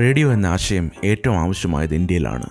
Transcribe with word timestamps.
Radio 0.00 0.32
എന്ന 0.32 0.46
ആശയം 0.46 0.90
ഏറ്റവും 1.04 1.36
ആവശ്യമായത് 1.36 1.94
ഇന്ത്യയിലാണ്. 1.94 2.46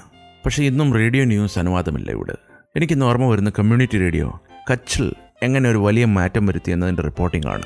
പക്ഷേ 0.46 0.64
ഇന്നും 0.64 0.94
റേഡിയോ 0.94 1.26
ന്യൂസ് 1.26 1.60
അനുവാദമില്ല 1.60 2.12
ഇവിടെ. 2.12 2.36
എനിക്കിന്ന് 2.76 3.06
ഓർമ്മ 3.06 3.26
വരുന്ന 3.26 3.50
കമ്മ്യൂണിറ്റി 3.50 3.98
റേഡിയോ 3.98 4.42
കച്ചിൽ 4.72 5.14
എങ്ങനെ 5.44 5.70
ഒരു 5.70 5.78
വലിയ 5.78 6.06
മാറ്റം 6.06 6.46
വരുത്തി 6.46 6.72
എന്നതിന്റെ 6.72 7.04
റിപ്പോർട്ടിംഗ് 7.04 7.48
ആണ്. 7.48 7.64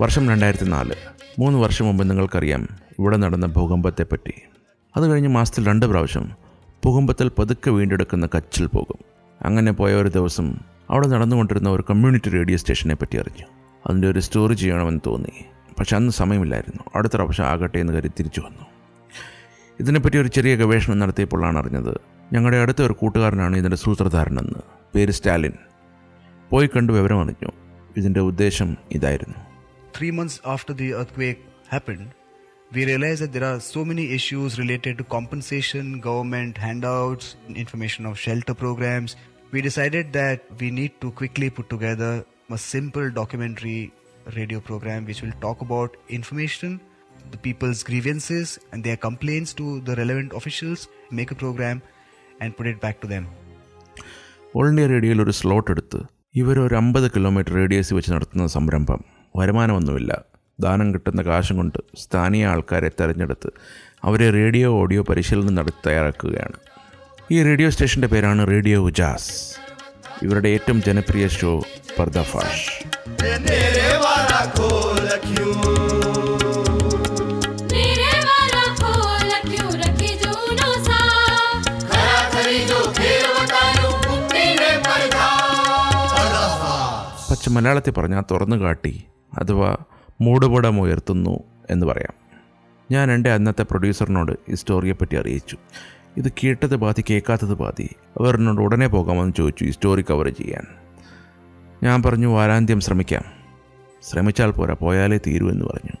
വർഷം 0.00 0.28
രണ്ടായിരത്തി 0.28 0.64
നാല് 0.64 0.92
മൂന്ന് 1.38 1.58
വർഷം 1.58 1.84
മുമ്പ് 1.84 2.10
നിങ്ങൾക്കറിയാം 2.10 2.68
ഇവിടെ 2.98 3.16
നടന്ന 3.16 3.46
ഭൂകമ്പത്തെപ്പറ്റി. 3.46 4.32
അത് 4.96 5.10
കഴിഞ്ഞ് 5.10 5.28
മാസത്തിൽ 5.28 5.66
രണ്ട് 5.66 5.86
പ്രാവശ്യം 5.86 6.30
ഭൂകമ്പത്തിൽ 6.84 7.30
പതുക്കെ 7.38 7.70
വീണ്ടെടുക്കുന്ന 7.70 8.28
കച്ചിൽ 8.36 8.66
പോകും. 8.66 9.04
അങ്ങനെ 9.42 9.72
പോയ 9.72 9.94
ഒരു 9.94 10.08
ദിവസം 10.08 10.54
അവിടെ 10.90 11.06
നടന്നുകൊണ്ടിരുന്ന 11.06 11.68
ഒരു 11.68 11.84
കമ്മ്യൂണിറ്റി 11.90 12.30
റേഡിയോ 12.30 12.56
സ്റ്റേഷനെ 12.56 12.94
പറ്റി 12.94 13.16
അറിഞ്ഞു. 13.18 13.44
അതിന്റെ 13.86 14.08
ഒരു 14.08 14.20
സ്റ്റോറി 14.20 14.54
ചെയ്യണമെന്ന് 14.54 15.00
തോന്നി. 15.06 15.44
പക്ഷെ 15.78 15.96
അന്ന് 15.96 16.12
സമയമില്ലായിരുന്നു. 16.12 16.82
അടുത്ത 16.96 17.12
പ്രാവശ്യം 17.14 17.46
ആകട്ടെ 17.46 17.78
എന്ന് 17.78 17.92
കരുതി 17.92 18.08
തിരിച്ചു 18.08 18.40
വന്നു. 18.40 18.66
ഇതിനെപ്പറ്റി 19.80 20.16
ഒരു 20.16 20.28
ചെറിയ 20.28 20.56
ഗവേഷണം 20.56 20.98
നടത്തിയപ്പോഴാണ് 20.98 21.58
അറിഞ്ഞത് 21.58 22.00
ഞങ്ങളുടെ 22.32 22.56
അടുത്ത 22.56 22.82
ഒരു 22.82 22.92
കൂട്ടുകാരനാണ് 22.92 23.56
ഇതിന്റെ 23.56 23.76
സൂത്രധാരനെന്ന്. 23.76 24.60
പേര് 24.94 25.10
സ്റ്റാലിൻ. 25.10 25.52
പോയി 26.50 26.66
കണ്ടു 26.66 26.92
വിവരം 26.92 27.22
അറിഞ്ഞു 27.22 27.50
ഇതിന്റെ 27.96 28.20
ഉദ്ദേശം 28.20 28.76
ഇതായിരുന്നു. 28.90 29.45
three 29.95 30.11
months 30.11 30.39
after 30.45 30.73
the 30.73 30.93
earthquake 30.93 31.39
happened, 31.67 32.07
we 32.71 32.85
realized 32.85 33.21
that 33.21 33.33
there 33.33 33.43
are 33.43 33.59
so 33.59 33.83
many 33.83 34.11
issues 34.11 34.57
related 34.57 34.97
to 34.97 35.03
compensation, 35.05 35.99
government 35.99 36.57
handouts, 36.57 37.35
information 37.55 38.05
of 38.05 38.17
shelter 38.17 38.53
programs. 38.53 39.15
We 39.51 39.61
decided 39.61 40.13
that 40.13 40.39
we 40.59 40.71
need 40.71 40.93
to 41.01 41.11
quickly 41.11 41.49
put 41.49 41.69
together 41.69 42.11
a 42.49 42.57
simple 42.57 43.09
documentary 43.11 43.91
radio 44.37 44.59
program 44.61 45.05
which 45.05 45.21
will 45.21 45.37
talk 45.41 45.61
about 45.61 45.97
information, 46.09 46.79
the 47.31 47.37
people's 47.37 47.83
grievances, 47.83 48.59
and 48.71 48.83
their 48.83 48.97
complaints 48.97 49.53
to 49.53 49.81
the 49.81 49.95
relevant 49.95 50.31
officials, 50.33 50.87
make 51.11 51.31
a 51.31 51.35
program, 51.35 51.81
and 52.39 52.55
put 52.55 52.67
it 52.67 52.79
back 52.79 52.99
to 53.01 53.09
them. 53.13 53.25
All 54.55 54.65
India 54.69 54.85
റേഡിയോയിൽ 54.91 55.19
ഒരു 55.23 55.33
slot 55.39 55.69
എടുത്ത് 55.73 55.99
ഇവർ 56.41 56.55
ഒരു 56.63 56.75
അമ്പത് 56.79 57.05
kilometre 57.15 57.53
radius 57.59 57.91
വെച്ച് 57.97 58.11
നടത്തുന്ന 58.13 58.45
സംരംഭം 58.55 59.01
വരുമാനമൊന്നുമില്ല. 59.36 60.22
ദാനം 60.60 60.94
കിട്ടുന്ന 60.94 61.22
കാശും 61.22 61.56
കൊണ്ട് 61.56 61.78
സ്ഥാനീയ 61.96 62.46
ആൾക്കാരെ 62.46 62.90
തെരഞ്ഞെടുത്ത് 63.00 63.50
അവരെ 64.04 64.30
റേഡിയോ 64.30 64.72
ഓഡിയോ 64.80 65.02
പരിശീലനം 65.02 65.54
നടത്തി 65.54 65.88
തയ്യാറാക്കുകയാണ്. 65.88 66.58
ഈ 67.30 67.42
റേഡിയോ 67.42 67.70
സ്റ്റേഷന്റെ 67.70 68.08
പേരാണ് 68.08 68.48
റേഡിയോ 68.48 68.80
ഉജാസ് 68.80 69.56
ഇവരുടെ 70.22 70.48
ഏറ്റവും 70.48 70.82
ജനപ്രിയ 70.82 71.28
ഷോ 71.28 71.62
പർദഫാഷ് 71.98 72.86
പക്ഷെ 87.30 87.50
മലയാളത്തിൽ 87.50 87.92
പറഞ്ഞാൽ 87.92 88.22
തുറന്നു 88.30 88.56
കാട്ടി 88.56 89.04
അഥവാ 89.36 89.76
മൂടുപടം 90.20 90.80
ഉയർത്തുന്നു 90.80 91.40
എന്ന് 91.70 91.86
പറയാം. 91.86 92.26
ഞാൻ 92.90 93.12
എന്റെ 93.12 93.32
അന്നത്തെ 93.32 93.62
പ്രൊഡ്യൂസറിനോട് 93.62 94.32
ഈ 94.48 94.54
സ്റ്റോറിയെപ്പറ്റി 94.54 95.16
അറിയിച്ചു. 95.16 95.56
ഇത് 96.16 96.32
കേട്ടത് 96.44 96.76
ബാധി 96.76 97.04
കേൾക്കാത്തത് 97.10 97.54
ബാധി 97.54 97.88
അവർ 98.20 98.36
എന്നോട് 98.36 98.60
ഉടനെ 98.60 98.86
പോകാമെന്ന് 98.86 99.32
ചോദിച്ചു 99.34 99.64
ഈ 99.64 99.70
സ്റ്റോറി 99.70 100.02
കവർ 100.02 100.28
ചെയ്യാൻ. 100.28 100.64
ഞാൻ 101.82 102.02
പറഞ്ഞു 102.02 102.26
വാരാന്ത്യം 102.26 102.80
ശ്രമിക്കാം. 102.80 103.22
ശ്രമിച്ചാൽ 104.02 104.50
പോരാ 104.50 104.74
പോയാലേ 104.74 105.18
തീരൂ 105.26 105.50
എന്ന് 105.50 105.64
പറഞ്ഞു. 105.64 105.96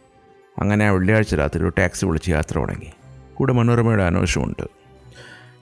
അങ്ങനെ 0.58 0.86
ആ 0.86 0.90
വെള്ളിയാഴ്ച 0.90 1.34
രാത്രി 1.34 1.62
ഒരു 1.62 1.72
ടാക്സി 1.78 2.06
വിളിച്ച് 2.06 2.30
യാത്ര 2.30 2.58
തുടങ്ങി. 2.58 2.92
കൂടെ 3.34 3.52
മനോരമയുടെ 3.52 4.02
അന്വേഷണമുണ്ട്. 4.02 4.62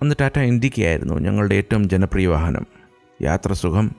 അന്ന് 0.03 0.15
ടാറ്റ 0.21 0.39
ഇൻഡിക്കയായിരുന്നു 0.39 1.15
ഞങ്ങളുടെ 1.15 1.55
ഏറ്റവും 1.55 1.89
ജനപ്രിയ 1.89 2.27
വാഹനം. 2.27 2.67
യാത്ര 3.23 3.53
സുഖം 3.53 3.95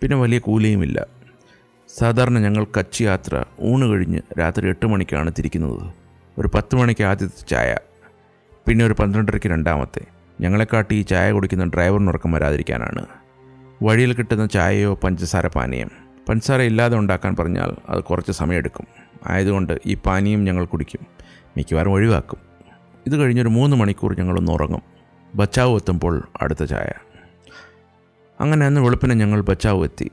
പിന്നെ 0.00 0.16
വലിയ 0.16 0.38
കൂലിയുമില്ല. 0.38 1.06
സാധാരണ 1.98 2.38
ഞങ്ങൾ 2.38 2.66
കച്ച് 2.78 3.02
യാത്ര 3.02 3.44
ഊണ് 3.60 3.84
കഴിഞ്ഞ് 3.84 4.20
രാത്രി 4.38 4.68
എട്ട് 4.68 4.86
മണിക്കാണ് 4.86 5.32
തിരിക്കുന്നത്. 5.38 5.90
ഒരു 6.38 6.50
പത്ത് 6.54 6.76
മണിക്ക് 6.76 7.04
ആദ്യത്തെ 7.04 7.46
ചായ 7.46 7.76
പിന്നെ 8.68 8.84
ഒരു 8.84 8.94
പന്ത്രണ്ടരയ്ക്ക് 8.98 9.46
രണ്ടാമത്തെ. 9.46 10.00
ഞങ്ങളെക്കാട്ടി 10.40 10.94
ഈ 10.94 11.02
ചായ 11.02 11.32
കുടിക്കുന്ന 11.32 11.64
ഡ്രൈവറിന് 11.64 12.08
ഉറക്കം 12.08 12.32
വരാതിരിക്കാനാണ്. 12.32 13.06
വഴിയിൽ 13.82 14.12
കിട്ടുന്ന 14.12 14.46
ചായയോ 14.46 14.94
പഞ്ചസാര 14.94 15.46
പാനീയം. 15.46 15.90
പഞ്ചസാര 16.28 16.60
ഇല്ലാതെ 16.60 16.96
ഉണ്ടാക്കാൻ 16.96 17.36
പറഞ്ഞാൽ 17.36 17.76
അത് 17.88 18.04
കുറച്ച് 18.04 18.32
സമയമെടുക്കും. 18.32 18.86
ആയതുകൊണ്ട് 19.26 19.78
ഈ 19.86 19.94
പാനീയം 19.94 20.44
ഞങ്ങൾ 20.44 20.64
കുടിക്കും. 20.64 21.06
മിക്കവാറും 21.56 21.92
ഒഴിവാക്കും. 21.92 22.38
ഇത് 23.06 23.16
കഴിഞ്ഞൊരു 23.16 23.48
മൂന്ന് 23.48 23.76
മണിക്കൂർ 23.76 24.18
ഞങ്ങളൊന്ന് 24.18 24.52
ഉറങ്ങും. 24.52 24.82
ബച്ചാവ് 25.34 25.74
എത്തുമ്പോൾ 25.74 26.28
അടുത്ത 26.42 26.64
ചായ. 26.64 26.92
അങ്ങനെ 28.40 28.66
അന്ന് 28.66 28.80
വെളുപ്പിനെ 28.80 29.14
ഞങ്ങൾ 29.14 29.40
ബച്ചാവ് 29.40 29.84
എത്തി. 29.84 30.10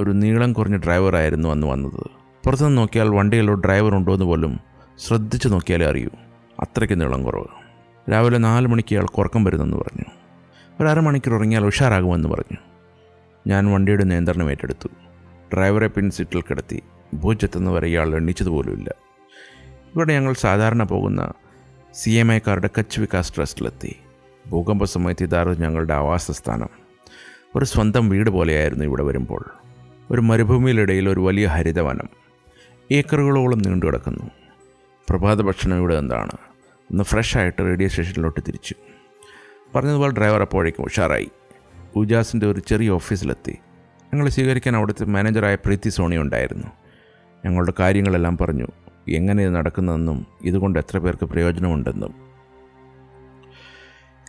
ഒരു 0.00 0.10
നീളം 0.10 0.52
കുറഞ്ഞ 0.52 0.76
ഡ്രൈവറായിരുന്നു 0.76 1.48
അന്ന് 1.48 1.66
വന്നത്. 1.66 2.10
പുറത്തുനിന്ന് 2.44 2.78
നോക്കിയാൽ 2.78 3.08
വണ്ടിയിലോ 3.08 3.54
ഡ്രൈവർ 3.54 3.94
ഉണ്ടോ 3.94 4.12
എന്ന് 4.12 4.24
പോലും 4.24 4.60
ശ്രദ്ധിച്ചു 4.98 5.48
നോക്കിയാലേ 5.48 5.86
അറിയൂ. 5.86 6.08
അത്രയ്ക്ക് 6.60 7.00
നീളം 7.00 7.22
കുറവ്. 7.22 7.44
രാവിലെ 8.12 8.38
നാല് 8.38 8.66
മണിക്ക് 8.66 8.94
ഇയാൾ 8.94 9.06
ഉറക്കം 9.18 9.44
വരുന്നെന്ന് 9.44 9.76
പറഞ്ഞു. 9.76 10.04
ഒരു 10.80 10.88
അരമണിക്കൂർ 10.88 11.34
ഉറങ്ങിയാൽ 11.34 11.64
ഉഷാറാകുമെന്ന് 11.64 12.28
പറഞ്ഞു. 12.28 12.56
ഞാൻ 13.46 13.72
വണ്ടിയുടെ 13.72 14.04
നിയന്ത്രണം 14.04 14.50
ഏറ്റെടുത്തു. 14.50 14.88
ഡ്രൈവറെ 15.54 15.86
പിൻ 15.86 16.10
സീറ്റിൽ 16.10 16.40
കിടത്തി. 16.40 16.82
ഭൂജെത്തുന്നവരെ 17.14 17.88
ഇയാൾ 17.88 18.16
എണ്ണിച്ചതുപോലുമില്ല 18.16 18.94
ഇവിടെ 19.94 20.12
ഞങ്ങൾ 20.12 20.32
സാധാരണ 20.32 20.82
പോകുന്ന 20.82 21.32
സി 21.94 22.10
എം 22.10 22.32
ഐക്കാരുടെ 22.32 22.70
കച്ച് 22.78 23.00
വികാസ് 23.00 23.36
ട്രസ്റ്റിലെത്തി. 23.36 23.96
ഭൂകമ്പ 24.50 24.84
സമയത്ത് 24.84 25.24
ഇതായിരുന്നു 25.24 25.58
ഞങ്ങളുടെ 25.58 25.94
ആവാസസ്ഥാനം 25.94 26.68
ഒരു 27.56 27.64
സ്വന്തം 27.64 28.08
വീട് 28.08 28.30
പോലെയായിരുന്നു 28.30 28.84
ഇവിടെ 28.84 29.02
വരുമ്പോൾ. 29.02 29.50
ഒരു 30.10 30.20
മരുഭൂമിയിലിടയിൽ 30.20 31.08
ഒരു 31.08 31.20
വലിയ 31.20 31.46
ഹരിതവനം. 31.46 32.08
ഏക്കറുകളോളം 32.92 33.58
നീണ്ടു 33.58 33.86
കിടക്കുന്നു. 33.86 34.30
പ്രഭാത 35.10 35.42
ഭക്ഷണം 35.42 35.76
ഇവിടെ 35.76 35.94
എന്താണ്? 35.94 36.30
ഒന്ന് 36.90 37.04
ഫ്രഷ് 37.04 37.38
ആയിട്ട് 37.38 37.62
റേഡിയോ 37.62 37.88
സ്റ്റേഷനിലോട്ട് 37.88 38.40
തിരിച്ചു. 38.48 38.74
പറഞ്ഞതുപോലെ 39.74 40.12
ഡ്രൈവർ 40.12 40.40
അപ്പോഴേക്കും 40.40 40.84
ഉഷാറായി. 40.84 41.30
ഉജാസിന്റെ 41.96 42.46
ഒരു 42.46 42.60
ചെറിയ 42.60 42.90
ഓഫീസിലെത്തി 42.90 43.58
ഞങ്ങളെ 44.14 44.30
സ്വീകരിക്കാൻ 44.30 44.76
അവിടുത്തെ 44.76 45.04
മാനേജറായ 45.04 45.54
പ്രീതി 45.54 45.88
സോണി 45.88 46.16
ഉണ്ടായിരുന്നു. 46.16 46.66
ഞങ്ങളുടെ 47.44 47.72
കാര്യങ്ങളെല്ലാം 47.80 48.38
പറഞ്ഞു. 48.38 48.66
എങ്ങനെ 49.08 49.44
ഇത് 49.44 49.54
നടക്കുന്നതെന്നും 49.54 50.26
ഇതുകൊണ്ട് 50.42 50.78
എത്ര 50.78 50.98
പേർക്ക് 50.98 51.26
പ്രയോജനമുണ്ടെന്നും. 51.26 52.14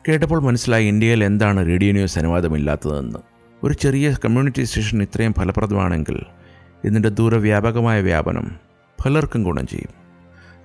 കേട്ടപ്പോൾ 0.09 0.41
മനസ്സിലായി 0.41 0.86
ഇന്ത്യയിൽ 0.86 1.24
എന്താണ് 1.24 1.66
റേഡിയോ 1.66 1.91
ന്യൂസ് 1.91 2.20
അനുവാദമില്ലാത്തതെന്ന്. 2.20 3.31
ഒരു 3.63 3.73
ചെറിയ 3.73 4.16
കമ്മ്യൂണിറ്റി 4.25 4.63
സ്റ്റേഷൻ 4.63 5.01
ഇത്രയും 5.01 5.33
ഫലപ്രദമാണെങ്കിൽ 5.33 6.19
ഇതിന്റെ 6.85 7.09
ദൂരവ്യാപകമായ 7.09 8.01
വ്യാപനം 8.01 8.51
പലർക്കും 9.05 9.44
ഗുണം 9.44 9.67
ചെയ്യും. 9.67 9.89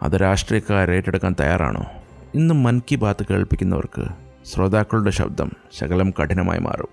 അത് 0.02 0.12
രാഷ്ട്രീയക്കാർ 0.12 0.90
ഏറ്റെടുക്കാൻ 0.90 1.34
തയ്യാറാണോ? 1.40 1.86
ഇന്നും 2.34 2.62
മൻ 2.62 2.80
കി 2.90 2.96
ബാത്ത് 2.96 3.26
കേൾപ്പിക്കുന്നവർക്ക് 3.30 4.04
ശ്രോതാക്കളുടെ 4.44 5.10
ശബ്ദം 5.10 5.52
ശകലം 5.72 6.10
കഠിനമായി 6.10 6.58
മാറും. 6.58 6.88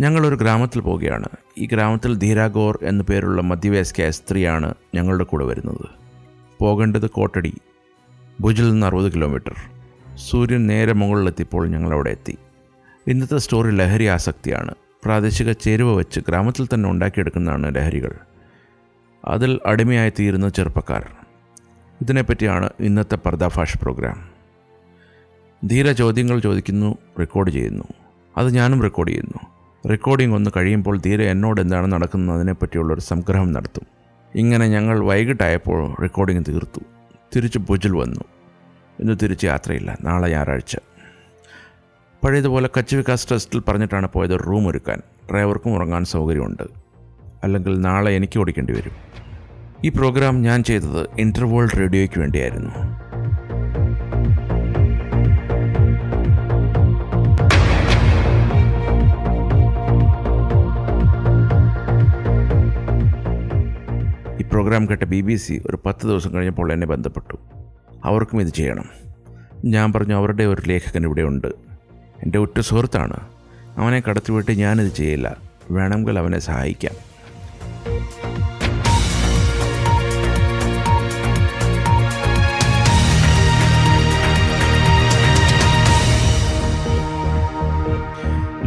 ഞങ്ങളൊരു 0.00 0.34
ഗ്രാമത്തിൽ 0.34 0.80
പോവുകയാണ്. 0.80 1.26
ഈ 1.58 1.66
ഗ്രാമത്തിൽ 1.66 2.16
ധീരാഗോർ 2.16 2.78
എന്നു 2.82 3.04
പേരുള്ള 3.10 3.42
മധ്യവയസ്കയായ 3.42 4.10
സ്ത്രീയാണ് 4.10 4.74
ഞങ്ങളുടെ 4.94 5.24
കൂടെ 5.24 5.44
വരുന്നത്. 5.44 5.88
പോകേണ്ടത് 6.60 7.10
കോട്ടടി 7.10 7.54
ഭുജിൽ 8.40 8.70
നിന്ന് 8.70 8.86
അറുപത് 8.86 9.12
കിലോമീറ്റർ 9.12 9.54
സൂര്യൻ 10.16 10.66
നേരെ 10.66 10.92
മുകളിലെത്തിയപ്പോൾ 10.92 11.68
ഞങ്ങളവിടെ 11.68 12.10
എത്തി. 12.10 12.38
ഇന്നത്തെ 13.08 13.38
സ്റ്റോറി 13.38 13.70
ലഹരി 13.70 14.04
ആസക്തിയാണ്. 14.04 14.74
പ്രാദേശിക 15.04 15.52
ചേരുവ 15.52 15.96
വെച്ച് 15.96 16.20
ഗ്രാമത്തിൽ 16.28 16.68
തന്നെ 16.74 16.90
ഉണ്ടാക്കിയെടുക്കുന്നതാണ് 16.90 17.74
ലഹരികൾ. 17.74 18.12
അതിൽ 19.24 19.60
അടിമയായി 19.66 20.12
തീരുന്ന 20.18 20.48
ചെറുപ്പക്കാർ. 20.48 21.06
ഇതിനെപ്പറ്റിയാണ് 22.00 22.70
ഇന്നത്തെ 22.80 23.16
പർദാഫാഷ് 23.16 23.78
പ്രോഗ്രാം. 23.78 24.28
ധീര 25.68 25.92
ചോദ്യങ്ങൾ 25.92 26.38
ചോദിക്കുന്നു 26.38 26.98
റെക്കോർഡ് 27.18 27.50
ചെയ്യുന്നു. 27.50 27.84
അത് 28.36 28.54
ഞാനും 28.54 28.82
റെക്കോർഡ് 28.82 29.10
ചെയ്യുന്നു. 29.10 29.46
റെക്കോർഡിംഗ് 29.88 30.34
ഒന്ന് 30.34 30.50
കഴിയുമ്പോൾ 30.56 30.98
ധീര 30.98 31.22
എന്നോട് 31.22 31.60
എന്താണ് 31.60 31.92
നടക്കുന്നതിനെപ്പറ്റിയുള്ളൊരു 31.92 33.00
സംഗ്രഹം 33.00 33.52
നടത്തും. 33.52 33.86
ഇങ്ങനെ 34.34 34.66
ഞങ്ങൾ 34.66 34.98
വൈകിട്ടായപ്പോൾ 34.98 35.94
റെക്കോർഡിംഗ് 36.00 36.44
തീർത്തു. 36.48 36.80
തിരിച്ച് 37.36 37.58
ഭുജിൽ 37.58 37.96
വന്നു. 37.96 38.20
ഇന്ന് 39.00 39.16
തിരിച്ച് 39.22 39.46
യാത്രയില്ല. 39.46 39.98
നാളെ 40.02 40.28
ഞായറാഴ്ച. 40.28 40.76
പഴയതുപോലെ 42.24 42.68
കച്ച് 42.78 42.96
വികാസ് 42.96 43.28
ട്രസ്റ്റിൽ 43.28 43.62
പറഞ്ഞിട്ടാണ് 43.68 44.08
പോയത് 44.12 44.30
റൂം 44.30 44.68
ഒരുക്കാൻ. 44.68 45.02
ഡ്രൈവർക്കും 45.30 45.74
ഉറങ്ങാൻ 45.74 46.04
സൗകര്യമുണ്ട്. 46.04 46.62
അല്ലെങ്കിൽ 47.44 47.80
നാളെ 47.80 48.12
എനിക്ക് 48.12 48.38
ഓടിക്കേണ്ടി 48.38 48.72
വരും. 48.72 48.92
ഈ 49.84 49.88
പ്രോഗ്രാം 49.88 50.42
ഞാൻ 50.42 50.62
ചെയ്തത് 50.62 51.06
ഇന്റർവേൾഡ് 51.18 51.78
റേഡിയോയ്ക്ക് 51.78 52.20
വേണ്ടിയായിരുന്നു. 52.20 52.70
ഈ 64.42 64.48
പ്രോഗ്രാം 64.48 64.88
കേട്ട 64.88 65.04
ബി 65.04 65.20
ബി 65.20 65.34
സി 65.34 65.62
ഒരു 65.66 65.78
പത്ത് 65.86 66.06
ദിവസം 66.06 66.34
കഴിഞ്ഞപ്പോൾ 66.34 66.72
എന്നെ 66.72 66.86
ബന്ധപ്പെട്ടു. 66.86 67.36
അവർക്കും 68.04 68.40
ഇത് 68.40 68.48
ചെയ്യണം. 68.48 68.84
ഞാൻ 69.64 69.92
പറഞ്ഞു 69.92 70.14
അവരുടെ 70.14 70.44
ഒരു 70.44 70.62
ലേഖകൻ 70.68 71.04
ഇവിടെ 71.04 71.22
ഉണ്ട്. 71.22 71.67
എന്റെ 72.22 72.38
ഉറ്റ 72.38 72.60
സുഹൃത്താണ്. 72.60 73.16
അവനെ 73.76 74.00
കടത്തിവിട്ട് 74.00 74.50
ഞാനിത് 74.50 74.94
ചെയ്യില്ല. 74.94 75.36
വേണമെങ്കിൽ 75.70 76.18
അവനെ 76.18 76.38
സഹായിക്കാം. 76.38 77.08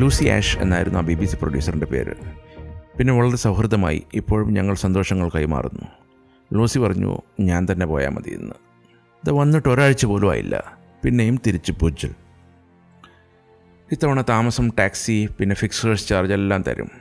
ലൂസി 0.02 0.26
ആഷ് 0.26 0.58
എന്നായിരുന്നു 0.58 1.00
ആ 1.00 1.02
ബി 1.02 1.14
ബി 1.14 1.26
സി 1.26 1.36
പ്രൊഡ്യൂസറിന്റെ 1.36 1.86
പേര്. 1.86 2.14
പിന്നെ 2.98 3.14
വളരെ 3.14 3.38
സൗഹൃദമായി 3.38 4.04
ഇപ്പോഴും 4.14 4.54
ഞങ്ങൾ 4.54 4.76
സന്തോഷങ്ങൾ 4.76 5.30
കൈമാറുന്നു. 5.30 5.86
ലൂസി 6.54 6.80
പറഞ്ഞു 6.80 7.18
ഞാൻ 7.40 7.68
തന്നെ 7.72 7.86
പോയാൽ 7.86 8.10
മതി 8.10 8.30
എന്ന്. 8.30 8.56
ഇത് 9.24 9.32
വന്നിട്ട് 9.32 9.70
ഒരാഴ്ച 9.70 10.06
പോലും 10.06 10.32
ആയില്ല. 10.32 10.78
പിന്നെയും 11.04 11.40
തിരിച്ച് 11.48 11.72
പുജ്ജൽ 11.72 12.14
ഇത്തവണ 13.92 14.22
താമസം 14.22 14.72
ടാക്സി 14.80 15.30
പിന്നെ 15.40 15.56
ഫിക്സേഴ്സ് 15.56 16.08
ചാർജ് 16.08 16.34
എല്ലാം 16.34 16.62
തരും. 16.62 16.92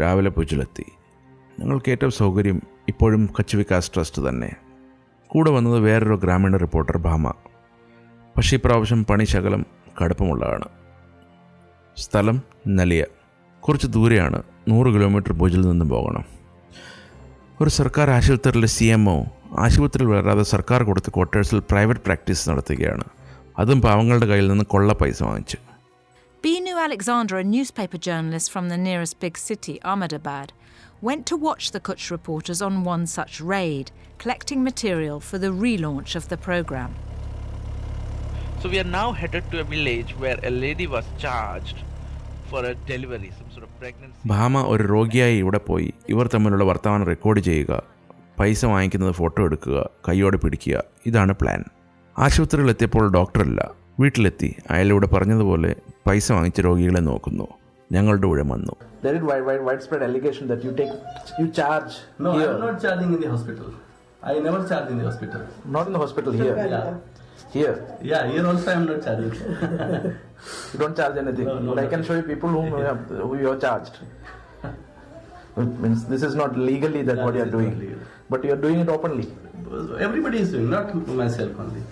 രാവിലെ 0.00 0.30
പൂജിലെത്തി 0.30 0.84
ഞങ്ങൾക്ക് 1.60 1.90
ഏറ്റവും 1.90 2.10
സൗകര്യം 2.10 2.62
ഇപ്പോഴും 2.88 3.30
കച്ച് 3.38 3.56
വികാസ് 3.56 3.90
ട്രസ്റ്റ് 3.94 4.28
തന്നെ. 4.28 4.56
കൂടെ 5.26 5.50
വന്നത് 5.50 5.78
വേറൊരു 5.78 6.14
ഗ്രാമീണ 6.14 6.56
റിപ്പോർട്ടർ 6.56 6.98
ഭാമ. 6.98 7.30
പക്ഷേ 8.36 8.56
ഇപ്രാവശ്യം 8.56 9.04
പണി 9.04 9.24
ശകലം 9.24 9.66
കടുപ്പമുള്ളതാണ്. 10.04 10.64
സ്ഥലം 11.96 12.42
നലിയ. 12.68 13.04
കുറച്ച് 13.60 13.86
ദൂരെയാണ്. 13.86 14.42
നൂറ് 14.68 14.94
കിലോമീറ്റർ 14.94 15.32
ഭുജിൽ 15.32 15.60
നിന്നും 15.60 15.88
പോകണം. 15.88 16.24
ഒരു 17.60 17.70
സർക്കാർ 17.70 18.10
ആശുപത്രിയിലെ 18.10 18.66
സി 18.66 18.84
എം 18.84 19.10
ഒ 19.10 19.24
ആശുപത്രിയിൽ 19.58 20.08
വരാതെ 20.08 20.42
സർക്കാർ 20.42 20.82
കൊടുത്ത 20.82 21.10
ക്വാർട്ടേഴ്സിൽ 21.10 21.62
പ്രൈവറ്റ് 21.70 22.00
പ്രാക്ടീസ് 22.00 22.50
നടത്തുകയാണ്. 22.50 23.04
അതും 23.58 23.82
പാവങ്ങളുടെ 23.82 24.26
കയ്യിൽ 24.26 24.48
നിന്ന് 24.48 24.64
കൊള്ള 24.64 24.92
പൈസ 24.92 25.22
വാങ്ങിച്ച്. 25.22 25.67
Binu 26.42 26.76
Alexander, 26.78 27.38
a 27.38 27.42
newspaper 27.44 27.98
journalist 27.98 28.50
from 28.52 28.68
the 28.68 28.76
nearest 28.78 29.18
big 29.18 29.36
city, 29.38 29.80
Ahmedabad, 29.84 30.52
went 31.02 31.26
to 31.26 31.36
watch 31.36 31.72
the 31.72 31.80
Kutch 31.80 32.12
reporters 32.12 32.62
on 32.62 32.84
one 32.84 33.06
such 33.08 33.40
raid, 33.42 33.90
collecting 34.18 34.62
material 34.62 35.18
for 35.20 35.38
the 35.38 35.48
relaunch 35.48 36.14
of 36.14 36.28
the 36.28 36.36
programme. 36.38 36.94
So 38.60 38.68
we 38.68 38.78
are 38.78 38.90
now 38.92 39.12
headed 39.12 39.50
to 39.50 39.60
a 39.60 39.64
village 39.64 40.12
where 40.16 40.38
a 40.44 40.50
lady 40.50 40.86
was 40.86 41.04
charged 41.18 41.78
for 42.46 42.64
a 42.64 42.74
delivery, 42.86 43.32
some 43.38 43.50
sort 43.50 43.64
of 43.64 43.72
pregnancy. 43.80 44.16
Bhama 44.32 44.62
ഒരു 44.72 44.84
രോഗിയായി 44.94 45.36
ഇവിടെ 45.42 45.60
പോയി 45.68 45.88
ഇവർ 46.12 46.26
തമ്മിലുള്ള 46.34 46.64
വർത്തമാനം 46.70 47.08
record 47.12 47.42
ചെയ്യുക 47.48 47.72
പൈസ 48.40 48.64
വാങ്ങിക്കുന്നത് 48.74 49.14
ഫോട്ടോ 49.20 49.42
എടുക്കുക 49.48 49.76
കൈയോടെ 50.08 50.40
പിടിക്കുക 50.44 50.76
ഇതാണ് 51.10 51.34
പ്ലാൻ 51.42 51.62
ആശുപത്രിയിൽ 52.16 52.70
എത്തിയപ്പോൾ 52.74 53.04
ഡോക്ടറില്ല 53.18 53.60
വീട്ടിലെത്തി 54.02 54.48
അയാളിവിടെ 54.72 55.08
പറഞ്ഞതുപോലെ 55.14 55.70
പൈസ 56.06 56.26
വാങ്ങിച്ച 56.36 56.60
രോഗികളെ 56.68 57.02
നോക്കുന്നു 57.10 57.48
ഞങ്ങളുടെ 57.96 58.28
ഊഴം 58.34 58.50
വന്നു 58.56 58.76
There 59.02 59.16
is 59.18 59.22
wide, 59.28 59.44
wide, 59.48 59.60
widespread 59.66 60.00
allegation 60.06 60.44
that 60.50 60.60
you 60.66 60.70
take, 60.78 60.94
you 61.40 61.44
charge 61.58 61.92
No, 62.24 62.30
here, 62.36 62.48
I'm 62.52 62.62
not 62.64 62.78
charging 62.84 63.10
in 63.16 63.20
the 63.24 63.28
hospital. 63.34 63.66
I 64.30 64.40
never 64.46 64.60
charge 64.70 64.88
in 64.92 64.96
the 65.00 65.06
hospital. 65.10 65.42
not 65.76 65.84
in 65.88 65.92
the 65.96 66.00
hospital 66.04 66.32
here. 66.40 66.54
Yeah, 66.72 66.86
Here, 67.56 67.74
yeah 68.10 68.22
here 68.30 68.44
also 68.52 68.66
I'm 68.72 68.86
not 68.88 68.98
charging. 69.06 69.34
you 70.72 70.78
don't 70.82 70.96
charge 71.00 71.16
anything. 71.22 71.46
No, 71.50 71.54
no, 71.66 71.70
but 71.72 71.80
I 71.84 71.88
can 71.92 72.02
show 72.08 72.16
you 72.18 72.24
people 72.32 72.50
whom 72.56 72.66
you 72.72 72.84
have, 72.88 73.02
who 73.26 73.32
you 73.42 73.46
have 73.52 73.60
charged. 73.66 73.96
Means 75.84 76.00
this 76.14 76.24
is 76.30 76.34
not 76.42 76.50
legally 76.70 77.02
that 77.02 77.16
Yeah, 77.16 77.26
what 77.26 77.36
you 77.40 77.44
are 77.46 77.54
doing, 77.56 77.72
but 78.32 78.42
you 78.46 78.52
are 78.56 78.62
doing 78.66 78.80
it 78.84 78.90
openly. 78.96 79.28
Everybody 80.08 80.40
is 80.46 80.50
doing, 80.56 80.68
not 80.70 80.90
myself 81.22 81.54
only. 81.66 81.84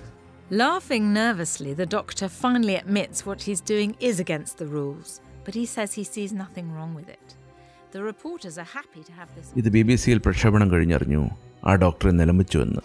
Laughing 0.52 1.14
nervously, 1.14 1.74
the 1.74 1.86
doctor 1.88 2.28
finally 2.44 2.76
admits 2.76 3.26
what 3.26 3.40
he's 3.44 3.62
doing 3.62 3.96
is 4.02 4.20
against 4.20 4.58
the 4.58 4.68
rules, 4.68 5.10
but 5.46 5.54
he 5.54 5.66
says 5.66 5.94
he 5.94 6.04
sees 6.04 6.32
nothing 6.34 6.68
wrong 6.74 6.92
with 6.94 7.10
it. 7.10 7.28
The 7.92 8.04
reporters 8.04 8.58
are 8.58 8.70
happy 8.80 9.02
to 9.04 9.14
have 9.20 9.30
this. 9.36 9.48
ഇത് 9.62 9.70
B 9.76 9.82
B 9.90 9.96
സിയിൽ 10.04 10.20
പ്രക്ഷേപണം 10.26 10.68
കഴിഞ്ഞറിഞ്ഞു 10.74 11.22
ആ 11.70 11.74
ഡോക്ടറെ 11.84 12.12
നിലംബിച്ചുവെന്ന് 12.22 12.84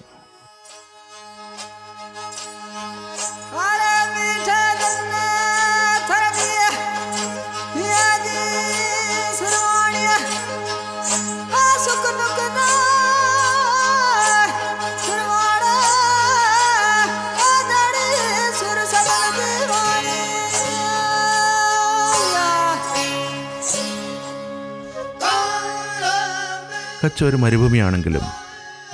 കച്ച് 27.06 27.26
ഒരു 27.26 27.36
മരുഭൂമിയാണെങ്കിലും 27.36 28.22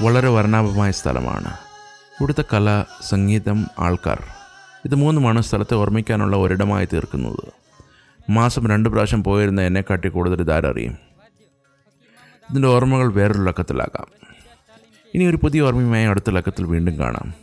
വളരെ 0.02 0.28
വർണാഭമായ 0.28 0.92
സ്ഥലമാണ്. 0.92 1.48
ഇവിടുത്തെ 2.22 2.44
കല 2.54 2.84
സംഗീതം 3.10 3.68
ആൾക്കാർ 3.80 4.24
ഇത് 4.86 4.96
മൂന്നുമാണ് 4.96 5.42
സ്ഥലത്തെ 5.42 5.76
ഓർമ്മിക്കാനുള്ള 5.76 6.38
ഒരിടമായി 6.38 6.88
തീർക്കുന്നത്. 6.94 7.52
മാസം 8.32 8.70
രണ്ട് 8.70 8.90
പ്രാവശ്യം 8.90 9.24
പോയിരുന്ന 9.24 9.62
എന്നെക്കാട്ടി 9.62 10.10
കൂടുതൽ 10.10 10.42
ഇതാരറിയും 10.42 10.98
ഇതിന്റെ 12.50 12.68
ഓർമ്മകൾ 12.68 13.14
വേറൊരു 13.14 13.38
ലക്കത്തിലാകാം. 13.38 14.08
ഇനി 15.16 15.26
ഒരു 15.26 15.38
പുതിയ 15.38 15.62
ഓർമ്മയുമായി 15.62 16.06
അടുത്ത 16.06 16.30
ലക്കത്തിൽ 16.30 16.66
വീണ്ടും 16.66 17.00
കാണാം. 17.00 17.34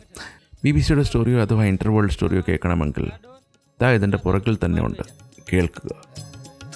ബി 0.64 0.70
ബി 0.70 0.80
സിയുടെ 0.80 1.02
സ്റ്റോറിയോ 1.02 1.42
അഥവാ 1.42 1.64
ഇന്റർവേൾഡ് 1.64 2.10
സ്റ്റോറിയോ 2.10 2.42
കേൾക്കണമെങ്കിൽ 2.48 3.12
ദാ 3.82 3.90
ഇതിന്റെ 3.90 4.18
പുറകിൽ 4.18 4.58
തന്നെ 4.64 4.82
ഉണ്ട്. 4.82 5.02
കേൾക്കുക. 5.52 5.90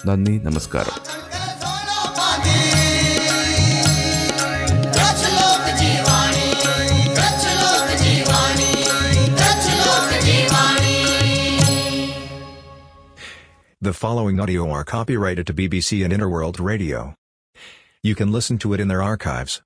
നന്ദി 0.05 0.37
നമസ്കാരം. 0.37 1.18
The 13.81 13.93
following 13.93 14.41
audio 14.41 14.69
are 14.71 14.83
copyrighted 14.83 15.47
to 15.47 15.53
BBC 15.53 16.03
and 16.03 16.11
Interworld 16.11 16.59
Radio. 16.59 17.15
You 18.03 18.13
can 18.13 18.29
listen 18.29 18.57
to 18.57 18.73
it 18.73 18.81
in 18.81 18.89
their 18.89 19.01
archives. 19.01 19.61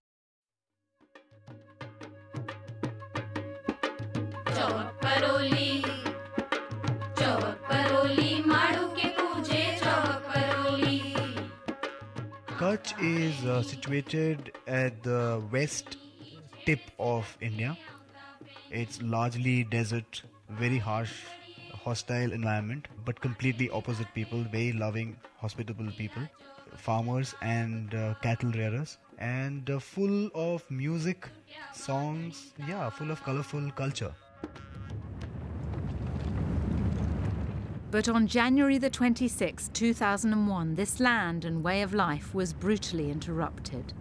Kutch 12.59 12.93
is 13.01 13.45
uh, 13.45 13.63
situated 13.63 14.51
at 14.67 15.01
the 15.01 15.41
west 15.51 15.97
tip 16.67 16.81
of 16.99 17.35
India. 17.41 17.75
It's 18.69 19.01
largely 19.01 19.63
desert, 19.63 20.21
very 20.49 20.77
harsh 20.77 21.13
hostile 21.83 22.31
environment, 22.31 22.87
but 23.05 23.19
completely 23.19 23.69
opposite 23.69 24.07
people, 24.13 24.43
very 24.43 24.71
loving, 24.71 25.15
hospitable 25.37 25.89
people, 25.97 26.23
farmers 26.75 27.35
and 27.41 27.93
uh, 27.93 28.13
cattle 28.21 28.51
rearers, 28.51 28.97
and 29.17 29.69
uh, 29.69 29.79
full 29.79 30.29
of 30.33 30.69
music, 30.71 31.27
songs, 31.73 32.53
yeah, 32.67 32.89
full 32.89 33.11
of 33.11 33.21
colorful 33.23 33.69
culture. 33.71 34.13
But 37.91 38.09
on 38.09 38.25
January 38.25 38.79
the 38.79 38.89
26th, 38.89 39.71
2001, 39.73 40.73
this 40.75 40.99
land 40.99 41.45
and 41.45 41.63
way 41.63 41.83
of 41.83 41.93
life 41.93 42.33
was 42.33 42.51
brutally 42.51 43.11
interrupted. 43.11 43.93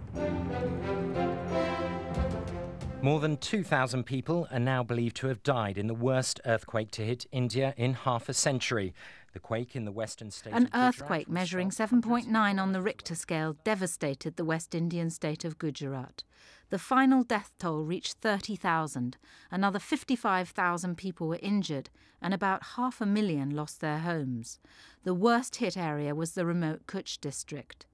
More 3.03 3.19
than 3.19 3.37
2,000 3.37 4.05
people 4.05 4.47
are 4.53 4.61
now 4.61 4.85
believed 4.85 5.17
to 5.17 5.27
have 5.27 5.43
died 5.43 5.77
in 5.77 5.89
the 5.89 5.95
worst 5.95 6.41
earthquake 6.47 6.93
to 6.93 7.05
hit 7.05 7.27
India 7.33 7.75
in 7.77 7.95
half 7.95 8.29
a 8.29 8.33
century. 8.33 8.95
The 9.33 9.41
quake 9.41 9.75
in 9.75 9.85
the 9.85 9.91
western 9.91 10.31
state 10.31 10.53
An 10.53 10.71
earthquake 10.73 11.29
measuring 11.29 11.71
7.9 11.71 12.63
on 12.63 12.71
the 12.71 12.81
Richter 12.81 13.17
scale 13.17 13.57
devastated 13.65 14.37
the 14.37 14.45
West 14.45 14.73
Indian 14.73 15.11
state 15.11 15.45
of 15.45 15.59
Gujarat. 15.59 16.23
The 16.71 16.79
final 16.79 17.25
death 17.25 17.51
toll 17.59 17.83
reached 17.83 18.19
30,000, 18.19 19.17
another 19.51 19.81
55,000 19.81 20.97
people 20.97 21.27
were 21.27 21.41
injured, 21.43 21.91
and 22.21 22.33
about 22.33 22.63
half 22.77 23.01
a 23.01 23.07
million 23.07 23.51
lost 23.51 23.81
their 23.81 23.99
homes. 23.99 24.61
The 25.03 25.13
worst 25.13 25.57
hit 25.57 25.77
area 25.77 26.15
was 26.15 26.33
the 26.33 26.47
remote 26.47 26.87
Kutch 26.87 27.21
district. 27.21 27.85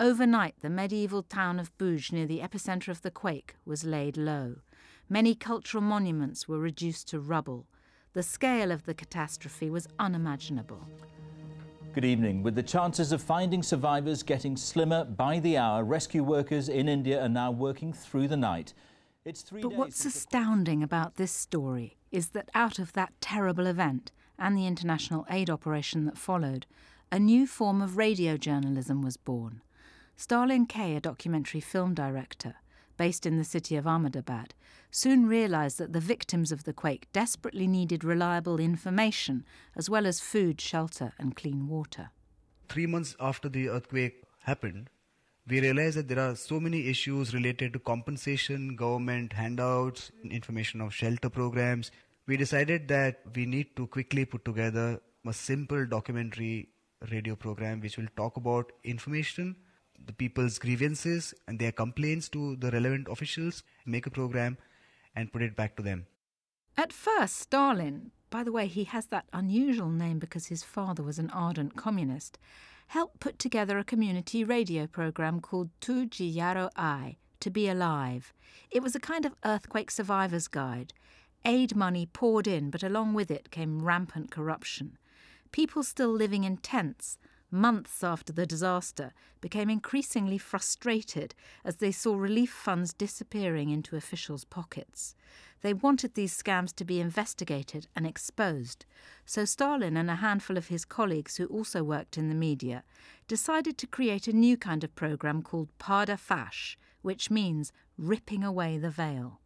Overnight, 0.00 0.54
the 0.60 0.70
medieval 0.70 1.24
town 1.24 1.58
of 1.58 1.76
Bhuj, 1.76 2.12
near 2.12 2.24
the 2.24 2.38
epicenter 2.38 2.86
of 2.88 3.02
the 3.02 3.10
quake, 3.10 3.56
was 3.64 3.82
laid 3.82 4.16
low. 4.16 4.58
Many 5.08 5.34
cultural 5.34 5.82
monuments 5.82 6.46
were 6.46 6.60
reduced 6.60 7.08
to 7.08 7.18
rubble. 7.18 7.66
The 8.12 8.22
scale 8.22 8.70
of 8.70 8.84
the 8.84 8.94
catastrophe 8.94 9.68
was 9.70 9.88
unimaginable. 9.98 10.86
Good 11.94 12.04
evening. 12.04 12.44
With 12.44 12.54
the 12.54 12.62
chances 12.62 13.10
of 13.10 13.20
finding 13.20 13.60
survivors 13.60 14.22
getting 14.22 14.56
slimmer 14.56 15.04
by 15.04 15.40
the 15.40 15.56
hour, 15.56 15.82
rescue 15.82 16.22
workers 16.22 16.68
in 16.68 16.88
India 16.88 17.20
are 17.20 17.28
now 17.28 17.50
working 17.50 17.92
through 17.92 18.28
the 18.28 18.36
night. 18.36 18.74
It's 19.24 19.42
three 19.42 19.62
But 19.62 19.72
what's 19.72 20.04
astounding 20.04 20.80
about 20.80 21.16
this 21.16 21.32
story 21.32 21.96
is 22.12 22.28
that 22.30 22.50
out 22.54 22.78
of 22.78 22.92
that 22.92 23.14
terrible 23.20 23.66
event 23.66 24.12
and 24.38 24.56
the 24.56 24.66
international 24.68 25.26
aid 25.28 25.50
operation 25.50 26.04
that 26.04 26.16
followed, 26.16 26.66
a 27.10 27.18
new 27.18 27.48
form 27.48 27.82
of 27.82 27.96
radio 27.96 28.36
journalism 28.36 29.02
was 29.02 29.16
born. 29.16 29.60
Stalin 30.20 30.66
K., 30.66 30.96
a 30.96 31.00
documentary 31.00 31.60
film 31.60 31.94
director 31.94 32.56
based 32.96 33.24
in 33.24 33.38
the 33.38 33.44
city 33.44 33.76
of 33.76 33.86
Ahmedabad, 33.86 34.52
soon 34.90 35.28
realized 35.28 35.78
that 35.78 35.92
the 35.92 36.00
victims 36.00 36.50
of 36.50 36.64
the 36.64 36.72
quake 36.72 37.06
desperately 37.12 37.68
needed 37.68 38.02
reliable 38.02 38.58
information 38.58 39.44
as 39.76 39.88
well 39.88 40.04
as 40.06 40.18
food, 40.18 40.60
shelter, 40.60 41.12
and 41.20 41.36
clean 41.36 41.68
water. 41.68 42.10
Three 42.68 42.86
months 42.86 43.14
after 43.20 43.48
the 43.48 43.68
earthquake 43.68 44.24
happened, 44.42 44.90
we 45.46 45.60
realized 45.60 45.96
that 45.96 46.08
there 46.08 46.18
are 46.18 46.34
so 46.34 46.58
many 46.58 46.88
issues 46.88 47.32
related 47.32 47.72
to 47.74 47.78
compensation, 47.78 48.74
government 48.74 49.34
handouts, 49.34 50.10
information 50.28 50.80
of 50.80 50.92
shelter 50.92 51.30
programs. 51.30 51.92
We 52.26 52.36
decided 52.36 52.88
that 52.88 53.20
we 53.36 53.46
need 53.46 53.76
to 53.76 53.86
quickly 53.86 54.24
put 54.24 54.44
together 54.44 55.00
a 55.24 55.32
simple 55.32 55.86
documentary 55.86 56.70
radio 57.08 57.36
program 57.36 57.80
which 57.80 57.96
will 57.96 58.08
talk 58.16 58.36
about 58.36 58.72
information, 58.82 59.54
the 60.06 60.12
people's 60.12 60.58
grievances 60.58 61.34
and 61.46 61.58
their 61.58 61.72
complaints 61.72 62.28
to 62.30 62.56
the 62.56 62.70
relevant 62.70 63.08
officials, 63.08 63.62
make 63.84 64.06
a 64.06 64.10
program 64.10 64.56
and 65.14 65.32
put 65.32 65.42
it 65.42 65.56
back 65.56 65.76
to 65.76 65.82
them. 65.82 66.06
At 66.76 66.92
first, 66.92 67.36
Stalin, 67.36 68.12
by 68.30 68.44
the 68.44 68.52
way, 68.52 68.66
he 68.66 68.84
has 68.84 69.06
that 69.06 69.26
unusual 69.32 69.90
name 69.90 70.18
because 70.18 70.46
his 70.46 70.62
father 70.62 71.02
was 71.02 71.18
an 71.18 71.30
ardent 71.30 71.76
communist, 71.76 72.38
helped 72.88 73.20
put 73.20 73.38
together 73.38 73.78
a 73.78 73.84
community 73.84 74.44
radio 74.44 74.86
program 74.86 75.40
called 75.40 75.70
Tu 75.80 76.06
Jiyaro 76.06 76.70
Ai, 76.76 77.16
To 77.40 77.50
Be 77.50 77.68
Alive. 77.68 78.32
It 78.70 78.82
was 78.82 78.94
a 78.94 79.00
kind 79.00 79.24
of 79.24 79.34
earthquake 79.44 79.90
survivor's 79.90 80.48
guide. 80.48 80.92
Aid 81.44 81.74
money 81.74 82.06
poured 82.06 82.46
in, 82.46 82.70
but 82.70 82.82
along 82.82 83.14
with 83.14 83.30
it 83.30 83.50
came 83.50 83.82
rampant 83.82 84.30
corruption. 84.30 84.98
People 85.52 85.82
still 85.82 86.10
living 86.10 86.44
in 86.44 86.58
tents, 86.58 87.18
months 87.50 88.04
after 88.04 88.32
the 88.32 88.46
disaster, 88.46 89.12
became 89.40 89.70
increasingly 89.70 90.38
frustrated 90.38 91.34
as 91.64 91.76
they 91.76 91.92
saw 91.92 92.14
relief 92.14 92.50
funds 92.50 92.92
disappearing 92.92 93.70
into 93.70 93.96
officials' 93.96 94.44
pockets. 94.44 95.14
They 95.60 95.74
wanted 95.74 96.14
these 96.14 96.40
scams 96.40 96.74
to 96.76 96.84
be 96.84 97.00
investigated 97.00 97.88
and 97.96 98.06
exposed, 98.06 98.86
so 99.26 99.44
Stalin 99.44 99.96
and 99.96 100.10
a 100.10 100.16
handful 100.16 100.56
of 100.56 100.68
his 100.68 100.84
colleagues 100.84 101.36
who 101.36 101.46
also 101.46 101.82
worked 101.82 102.16
in 102.16 102.28
the 102.28 102.34
media 102.34 102.84
decided 103.26 103.76
to 103.78 103.86
create 103.86 104.28
a 104.28 104.32
new 104.32 104.56
kind 104.56 104.84
of 104.84 104.94
program 104.94 105.42
called 105.42 105.68
Parda 105.78 106.18
Fash, 106.18 106.78
which 107.02 107.30
means 107.30 107.72
ripping 107.96 108.44
away 108.44 108.78
the 108.78 108.90
veil. 108.90 109.40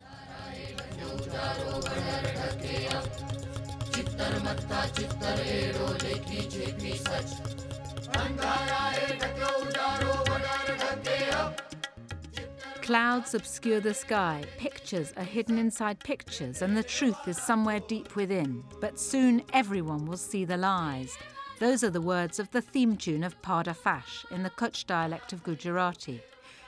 Clouds 12.82 13.32
obscure 13.32 13.80
the 13.80 13.94
sky, 13.94 14.42
pictures 14.58 15.12
are 15.16 15.24
hidden 15.24 15.56
inside 15.56 16.00
pictures, 16.00 16.62
and 16.62 16.76
the 16.76 16.82
truth 16.82 17.28
is 17.28 17.40
somewhere 17.40 17.80
deep 17.80 18.16
within. 18.16 18.64
But 18.80 18.98
soon 18.98 19.42
everyone 19.52 20.04
will 20.04 20.16
see 20.16 20.44
the 20.44 20.56
lies. 20.56 21.16
Those 21.60 21.84
are 21.84 21.90
the 21.90 22.00
words 22.00 22.40
of 22.40 22.50
the 22.50 22.60
theme 22.60 22.96
tune 22.96 23.22
of 23.22 23.40
Parda 23.40 23.74
Fash 23.74 24.26
in 24.32 24.42
the 24.42 24.50
Kutch 24.50 24.84
dialect 24.84 25.32
of 25.32 25.44
Gujarati. 25.44 26.20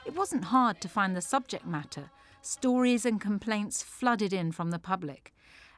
It 0.07 0.15
wasn't 0.15 0.45
hard 0.45 0.81
to 0.83 0.89
find 0.89 1.17
the 1.17 1.21
subject 1.21 1.67
matter. 1.67 2.11
Stories 2.43 3.05
and 3.05 3.21
complaints 3.21 3.83
flooded 3.83 4.33
in 4.33 4.53
from 4.53 4.71
the 4.71 4.79
public. 4.79 5.35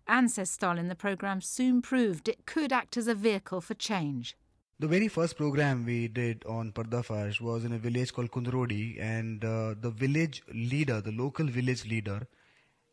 And, 0.07 0.31
says 0.31 0.51
Stalin, 0.51 0.89
the 0.89 0.95
programme 0.95 1.41
soon 1.41 1.81
proved 1.81 2.29
it 2.29 2.45
could 2.45 2.73
act 2.73 2.97
as 2.97 3.09
a 3.09 3.15
vehicle 3.15 3.63
for 3.63 3.75
change. 3.75 4.37
The 4.79 4.89
very 4.89 5.09
first 5.09 5.39
program 5.39 5.87
we 5.87 6.07
did 6.07 6.45
on 6.45 6.71
Pardafash 6.71 7.41
was 7.41 7.65
in 7.65 7.73
a 7.73 7.79
village 7.79 8.13
called 8.13 8.31
Kundrodi, 8.31 9.01
and 9.01 9.43
uh, 9.43 9.75
the 9.81 9.89
village 9.89 10.43
leader, 10.53 11.01
the 11.01 11.13
local 11.13 11.47
village 11.47 11.87
leader, 11.87 12.27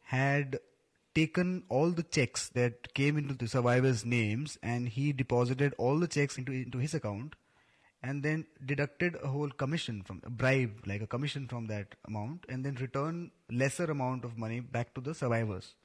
had 0.04 0.60
taken 1.14 1.64
all 1.68 1.92
the 1.92 2.04
checks 2.04 2.48
that 2.50 2.94
came 2.94 3.18
into 3.18 3.34
the 3.34 3.50
survivors' 3.50 4.06
names 4.06 4.58
and 4.64 4.88
he 4.88 5.12
deposited 5.12 5.76
all 5.78 6.00
the 6.00 6.08
checks 6.08 6.38
into, 6.38 6.54
into 6.54 6.78
his 6.78 6.94
account 6.94 7.36
and 8.02 8.24
then 8.24 8.46
deducted 8.66 9.18
a 9.22 9.28
whole 9.28 9.50
commission 9.50 10.04
from 10.04 10.22
a 10.24 10.30
bribe, 10.30 10.72
like 10.86 11.02
a 11.02 11.08
commission 11.08 11.50
from 11.50 11.68
that 11.68 11.96
amount, 12.08 12.46
and 12.48 12.66
then 12.66 12.76
returned 12.76 13.32
lesser 13.52 13.92
amount 13.92 14.24
of 14.24 14.38
money 14.38 14.62
back 14.62 14.94
to 14.94 15.02
the 15.02 15.14
survivors. 15.14 15.76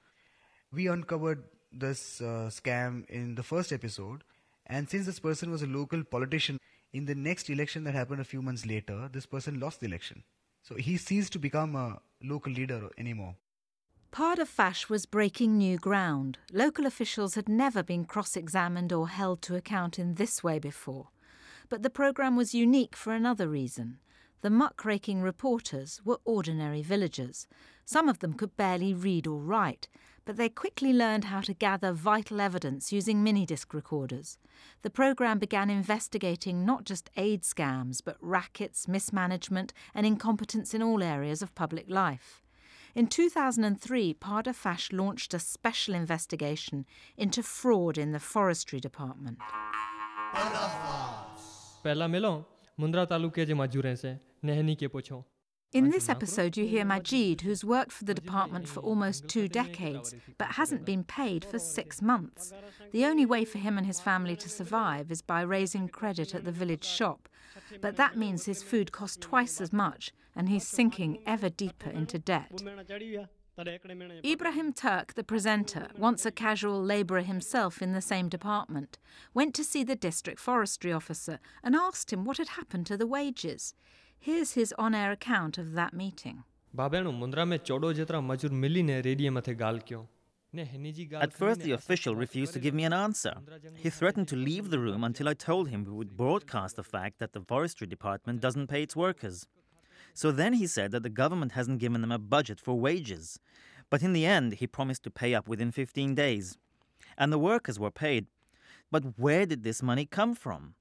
We 0.73 0.87
uncovered 0.87 1.43
this 1.73 2.21
uh, 2.21 2.51
scam 2.51 3.05
in 3.09 3.35
the 3.35 3.43
first 3.43 3.73
episode, 3.73 4.23
and 4.69 4.89
since 4.89 5.07
this 5.07 5.21
person 5.21 5.51
was 5.51 5.63
a 5.63 5.67
local 5.67 6.05
politician, 6.05 6.59
in 6.93 7.07
the 7.07 7.15
next 7.15 7.51
election 7.51 7.85
that 7.85 7.95
happened 7.95 8.21
a 8.21 8.25
few 8.25 8.43
months 8.43 8.67
later, 8.67 9.09
this 9.13 9.27
person 9.27 9.61
lost 9.61 9.81
the 9.81 9.87
election. 9.87 10.25
So 10.63 10.75
he 10.75 10.97
ceased 10.97 11.33
to 11.33 11.39
become 11.39 11.75
a 11.75 12.01
local 12.23 12.53
leader 12.53 12.89
anymore. 12.99 13.37
Parda 14.11 14.47
Fash 14.47 14.89
was 14.89 15.07
breaking 15.07 15.59
new 15.59 15.77
ground. 15.77 16.39
Local 16.53 16.87
officials 16.87 17.35
had 17.35 17.49
never 17.49 17.83
been 17.83 18.07
cross 18.07 18.37
examined 18.37 18.93
or 18.93 19.09
held 19.09 19.43
to 19.43 19.55
account 19.55 19.99
in 19.99 20.15
this 20.15 20.43
way 20.43 20.59
before. 20.59 21.09
But 21.69 21.83
the 21.83 21.91
programme 21.91 22.35
was 22.35 22.55
unique 22.55 22.97
for 22.97 23.13
another 23.13 23.49
reason. 23.49 23.99
The 24.41 24.51
muckraking 24.51 25.21
reporters 25.21 26.01
were 26.05 26.21
ordinary 26.25 26.81
villagers. 26.81 27.47
Some 27.85 28.09
of 28.09 28.21
them 28.21 28.33
could 28.33 28.57
barely 28.57 28.95
read 28.95 29.27
or 29.27 29.41
write, 29.41 29.89
but 30.29 30.37
they 30.37 30.51
quickly 30.51 30.93
learned 30.93 31.25
how 31.25 31.41
to 31.41 31.55
gather 31.55 31.91
vital 31.91 32.39
evidence 32.39 32.93
using 32.93 33.23
mini 33.23 33.47
disc 33.47 33.73
recorders. 33.73 34.37
The 34.83 34.91
program 34.91 35.39
began 35.39 35.71
investigating 35.71 36.67
not 36.67 36.85
just 36.85 37.09
aid 37.17 37.45
scams, 37.45 38.03
but 38.05 38.19
rackets, 38.21 38.87
mismanagement, 38.87 39.73
and 39.95 40.05
incompetence 40.05 40.75
in 40.75 40.83
all 40.83 41.03
areas 41.03 41.41
of 41.41 41.55
public 41.55 41.87
life. 41.89 42.43
In 42.95 43.07
2003, 43.07 44.13
Parda 44.21 44.55
Fash 44.55 44.93
launched 44.93 45.33
a 45.33 45.39
special 45.39 45.95
investigation 45.95 46.85
into 47.17 47.43
fraud 47.43 47.97
in 47.97 48.13
the 48.13 48.21
forestry 48.21 48.81
department. 48.81 49.39
पहला 51.85 52.09
मिलो 52.09 52.33
मुंद्रा 52.81 53.05
तालुके 53.05 53.47
जे 53.47 53.55
मजूरें 53.55 53.97
से 53.97 54.19
के 54.45 54.89
पूछो 54.89 55.25
in 55.75 55.91
this 55.91 56.09
episode, 56.09 56.57
you 56.57 56.67
hear 56.67 56.83
Majid, 56.83 57.43
who's 57.43 57.63
worked 57.63 57.93
for 57.93 58.05
the 58.05 58.15
department 58.15 58.67
for 58.67 58.81
almost 58.81 59.29
two 59.29 59.49
decades 59.49 60.15
but 60.39 60.53
hasn't 60.53 60.87
been 60.87 61.05
paid 61.05 61.45
for 61.45 61.59
six 61.59 62.01
months. 62.01 62.55
The 62.91 63.05
only 63.05 63.27
way 63.27 63.45
for 63.45 63.59
him 63.59 63.77
and 63.77 63.87
his 63.87 64.01
family 64.01 64.35
to 64.37 64.49
survive 64.49 65.11
is 65.11 65.21
by 65.21 65.43
raising 65.43 65.89
credit 65.89 66.35
at 66.35 66.45
the 66.47 66.53
village 66.53 66.87
shop. 66.87 67.29
But 67.83 67.97
that 67.97 68.17
means 68.17 68.47
his 68.47 68.63
food 68.63 68.93
costs 68.93 69.19
twice 69.21 69.61
as 69.61 69.71
much 69.71 70.11
and 70.35 70.49
he's 70.49 70.67
sinking 70.67 71.19
ever 71.27 71.51
deeper 71.51 71.91
into 71.91 72.19
debt. 72.19 72.63
Ibrahim 74.25 74.73
Turk, 74.73 75.15
the 75.15 75.25
presenter, 75.25 75.89
once 75.99 76.25
a 76.25 76.31
casual 76.31 76.83
labourer 76.83 77.23
himself 77.23 77.83
in 77.83 77.93
the 77.93 78.01
same 78.01 78.31
department, 78.31 78.99
went 79.35 79.55
to 79.57 79.65
see 79.65 79.85
the 79.85 79.97
district 79.97 80.41
forestry 80.41 80.93
officer 80.93 81.41
and 81.63 81.77
asked 81.77 82.11
him 82.11 82.25
what 82.25 82.39
had 82.39 82.51
happened 82.51 82.87
to 82.87 82.97
the 82.97 83.07
wages. 83.07 83.75
Here's 84.21 84.53
his 84.53 84.75
on 84.79 84.95
air 84.95 85.13
account 85.13 85.59
of 85.59 85.73
that 85.75 85.95
meeting. 85.95 86.45
At 90.55 91.33
first, 91.33 91.61
the 91.61 91.73
official 91.73 92.17
refused 92.17 92.53
to 92.55 92.59
give 92.59 92.75
me 92.75 92.85
an 92.85 92.93
answer. 92.93 93.35
He 93.77 93.91
threatened 93.91 94.29
to 94.29 94.37
leave 94.37 94.71
the 94.71 94.79
room 94.79 95.05
until 95.05 95.29
I 95.29 95.35
told 95.35 95.69
him 95.69 95.85
we 95.85 95.93
would 95.93 96.17
broadcast 96.17 96.77
the 96.77 96.83
fact 96.83 97.19
that 97.19 97.33
the 97.33 97.41
forestry 97.41 97.87
department 97.87 98.41
doesn't 98.41 98.69
pay 98.69 98.83
its 98.83 98.97
workers. 98.97 99.47
So 100.15 100.33
then 100.33 100.55
he 100.55 100.67
said 100.67 100.91
that 100.93 101.03
the 101.03 101.11
government 101.11 101.53
hasn't 101.53 101.81
given 101.81 102.01
them 102.01 102.13
a 102.13 102.19
budget 102.19 102.61
for 102.61 102.75
wages. 102.79 103.39
But 103.91 104.03
in 104.03 104.15
the 104.15 104.27
end, 104.27 104.55
he 104.55 104.67
promised 104.67 105.03
to 105.05 105.11
pay 105.11 105.35
up 105.35 105.49
within 105.49 105.71
15 105.71 106.15
days. 106.15 106.59
And 107.17 107.33
the 107.33 107.39
workers 107.39 107.79
were 107.79 107.91
paid. 107.91 108.27
But 108.91 109.19
where 109.19 109.47
did 109.47 109.63
this 109.63 109.83
money 109.83 110.07
come 110.07 110.35
from? 110.35 110.75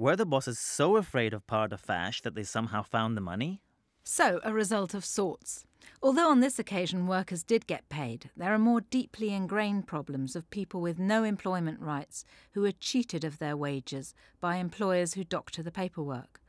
Were 0.00 0.14
the 0.14 0.24
bosses 0.24 0.60
so 0.60 0.94
afraid 0.94 1.34
of 1.34 1.44
Parda 1.48 1.76
Fash 1.76 2.20
that 2.20 2.36
they 2.36 2.44
somehow 2.44 2.82
found 2.84 3.16
the 3.16 3.20
money? 3.20 3.62
So, 4.04 4.38
a 4.44 4.52
result 4.52 4.94
of 4.94 5.04
sorts. 5.04 5.64
Although 6.00 6.30
on 6.30 6.38
this 6.38 6.60
occasion 6.60 7.08
workers 7.08 7.42
did 7.42 7.66
get 7.66 7.88
paid, 7.88 8.30
there 8.36 8.54
are 8.54 8.60
more 8.60 8.80
deeply 8.80 9.34
ingrained 9.34 9.88
problems 9.88 10.36
of 10.36 10.48
people 10.50 10.80
with 10.80 11.00
no 11.00 11.24
employment 11.24 11.80
rights 11.80 12.24
who 12.52 12.64
are 12.64 12.70
cheated 12.70 13.24
of 13.24 13.40
their 13.40 13.56
wages 13.56 14.14
by 14.40 14.56
employers 14.58 15.14
who 15.14 15.24
doctor 15.24 15.64
the 15.64 15.72
paperwork. 15.72 16.40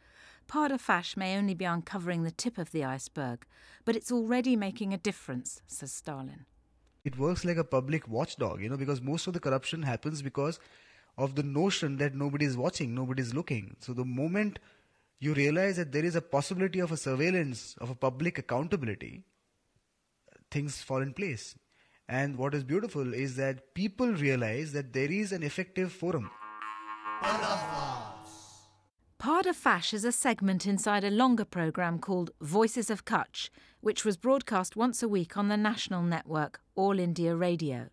Parda 0.47 0.79
Fash 0.79 1.17
may 1.17 1.35
only 1.35 1.55
be 1.55 1.65
uncovering 1.65 2.21
the 2.21 2.29
tip 2.29 2.59
of 2.59 2.69
the 2.69 2.85
iceberg, 2.85 3.47
but 3.83 3.95
it's 3.95 4.11
already 4.11 4.55
making 4.55 4.93
a 4.93 4.97
difference, 4.97 5.63
says 5.65 5.91
Stalin. 5.91 6.45
It 7.03 7.17
works 7.17 7.43
like 7.43 7.57
a 7.57 7.63
public 7.63 8.07
watchdog, 8.07 8.61
you 8.61 8.69
know, 8.69 8.77
because 8.77 9.01
most 9.01 9.25
of 9.25 9.33
the 9.33 9.39
corruption 9.39 9.81
happens 9.81 10.21
because 10.21 10.59
of 11.19 11.35
the 11.35 11.43
notion 11.43 11.97
that 11.97 12.15
nobody 12.15 12.45
is 12.45 12.55
watching, 12.55 12.95
nobody 12.95 13.21
is 13.21 13.33
looking. 13.33 13.75
So 13.79 13.93
the 13.93 14.05
moment 14.05 14.59
you 15.19 15.33
realize 15.33 15.75
that 15.75 15.91
there 15.91 16.05
is 16.05 16.15
a 16.15 16.21
possibility 16.21 16.79
of 16.79 16.93
a 16.93 16.97
surveillance, 16.97 17.75
of 17.81 17.89
a 17.89 17.95
public 17.95 18.37
accountability, 18.37 19.23
things 20.49 20.81
fall 20.81 21.01
in 21.01 21.13
place. 21.13 21.55
And 22.07 22.37
what 22.37 22.55
is 22.55 22.63
beautiful 22.63 23.13
is 23.13 23.35
that 23.35 23.73
people 23.75 24.13
realize 24.13 24.71
that 24.71 24.93
there 24.93 25.11
is 25.11 25.33
an 25.33 25.43
effective 25.43 25.91
forum. 25.91 26.31
Parda 29.21 29.53
Fash 29.53 29.93
is 29.93 30.05
a 30.05 30.13
segment 30.13 30.65
inside 30.65 31.03
a 31.03 31.11
longer 31.11 31.43
programme 31.43 31.99
called 31.99 32.31
Voices 32.41 32.89
of 32.89 33.03
Kutch, 33.03 33.49
which 33.81 34.05
was 34.05 34.15
broadcast 34.15 34.77
once 34.77 35.03
a 35.03 35.09
week 35.09 35.35
on 35.35 35.49
the 35.49 35.57
national 35.57 36.01
network 36.01 36.61
All 36.75 36.97
India 36.97 37.35
Radio. 37.35 37.89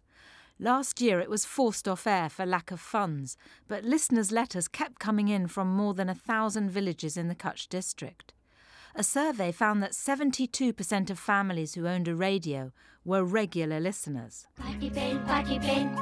Last 0.58 1.02
year 1.02 1.20
it 1.20 1.28
was 1.28 1.44
forced 1.44 1.86
off 1.86 2.06
air 2.06 2.30
for 2.30 2.46
lack 2.46 2.70
of 2.70 2.80
funds, 2.80 3.36
but 3.68 3.84
listeners' 3.84 4.32
letters 4.32 4.68
kept 4.68 4.98
coming 4.98 5.28
in 5.28 5.48
from 5.48 5.68
more 5.68 5.92
than 5.92 6.08
a 6.08 6.14
thousand 6.14 6.70
villages 6.70 7.18
in 7.18 7.28
the 7.28 7.34
Kutch 7.34 7.68
district. 7.68 8.32
A 8.94 9.02
survey 9.02 9.52
found 9.52 9.82
that 9.82 9.92
72% 9.92 11.10
of 11.10 11.18
families 11.18 11.74
who 11.74 11.86
owned 11.86 12.08
a 12.08 12.14
radio 12.14 12.72
were 13.04 13.22
regular 13.22 13.78
listeners. 13.80 14.46
Party 14.56 14.88
pain, 14.88 15.20
party 15.24 15.58
pain. 15.58 15.94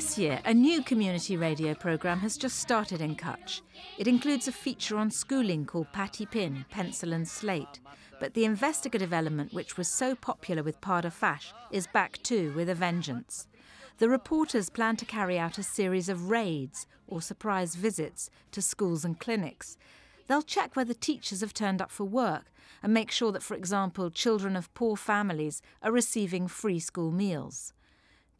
This 0.00 0.16
year, 0.16 0.40
a 0.46 0.54
new 0.54 0.82
community 0.82 1.36
radio 1.36 1.74
programme 1.74 2.20
has 2.20 2.38
just 2.38 2.58
started 2.58 3.02
in 3.02 3.16
Kutch. 3.16 3.60
It 3.98 4.08
includes 4.08 4.48
a 4.48 4.52
feature 4.52 4.96
on 4.96 5.10
schooling 5.10 5.66
called 5.66 5.92
Patty 5.92 6.24
Pin, 6.24 6.64
Pencil 6.70 7.12
and 7.12 7.28
Slate. 7.28 7.80
But 8.18 8.32
the 8.32 8.46
investigative 8.46 9.12
element, 9.12 9.52
which 9.52 9.76
was 9.76 9.88
so 9.88 10.14
popular 10.14 10.62
with 10.62 10.80
Parda 10.80 11.12
Fash, 11.12 11.52
is 11.70 11.86
back 11.86 12.18
too 12.22 12.54
with 12.54 12.70
a 12.70 12.74
vengeance. 12.74 13.46
The 13.98 14.08
reporters 14.08 14.70
plan 14.70 14.96
to 14.96 15.04
carry 15.04 15.38
out 15.38 15.58
a 15.58 15.62
series 15.62 16.08
of 16.08 16.30
raids 16.30 16.86
or 17.06 17.20
surprise 17.20 17.74
visits 17.74 18.30
to 18.52 18.62
schools 18.62 19.04
and 19.04 19.20
clinics. 19.20 19.76
They'll 20.28 20.40
check 20.40 20.76
whether 20.76 20.94
teachers 20.94 21.42
have 21.42 21.52
turned 21.52 21.82
up 21.82 21.90
for 21.90 22.04
work 22.04 22.46
and 22.82 22.94
make 22.94 23.10
sure 23.10 23.32
that, 23.32 23.42
for 23.42 23.54
example, 23.54 24.08
children 24.08 24.56
of 24.56 24.72
poor 24.72 24.96
families 24.96 25.60
are 25.82 25.92
receiving 25.92 26.48
free 26.48 26.80
school 26.80 27.10
meals. 27.10 27.74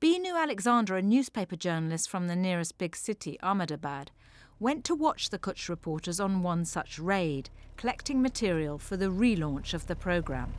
Binu 0.00 0.34
Alexander, 0.34 0.96
a 0.96 1.02
newspaper 1.02 1.56
journalist 1.56 2.08
from 2.08 2.26
the 2.26 2.34
nearest 2.34 2.78
big 2.78 2.96
city, 2.96 3.38
Ahmedabad, 3.42 4.10
went 4.58 4.82
to 4.82 4.94
watch 4.94 5.28
the 5.28 5.38
Kutch 5.38 5.68
reporters 5.68 6.18
on 6.18 6.42
one 6.42 6.64
such 6.64 6.98
raid, 6.98 7.50
collecting 7.76 8.22
material 8.22 8.78
for 8.78 8.96
the 8.96 9.10
relaunch 9.10 9.74
of 9.74 9.88
the 9.88 9.94
programme. 9.94 10.54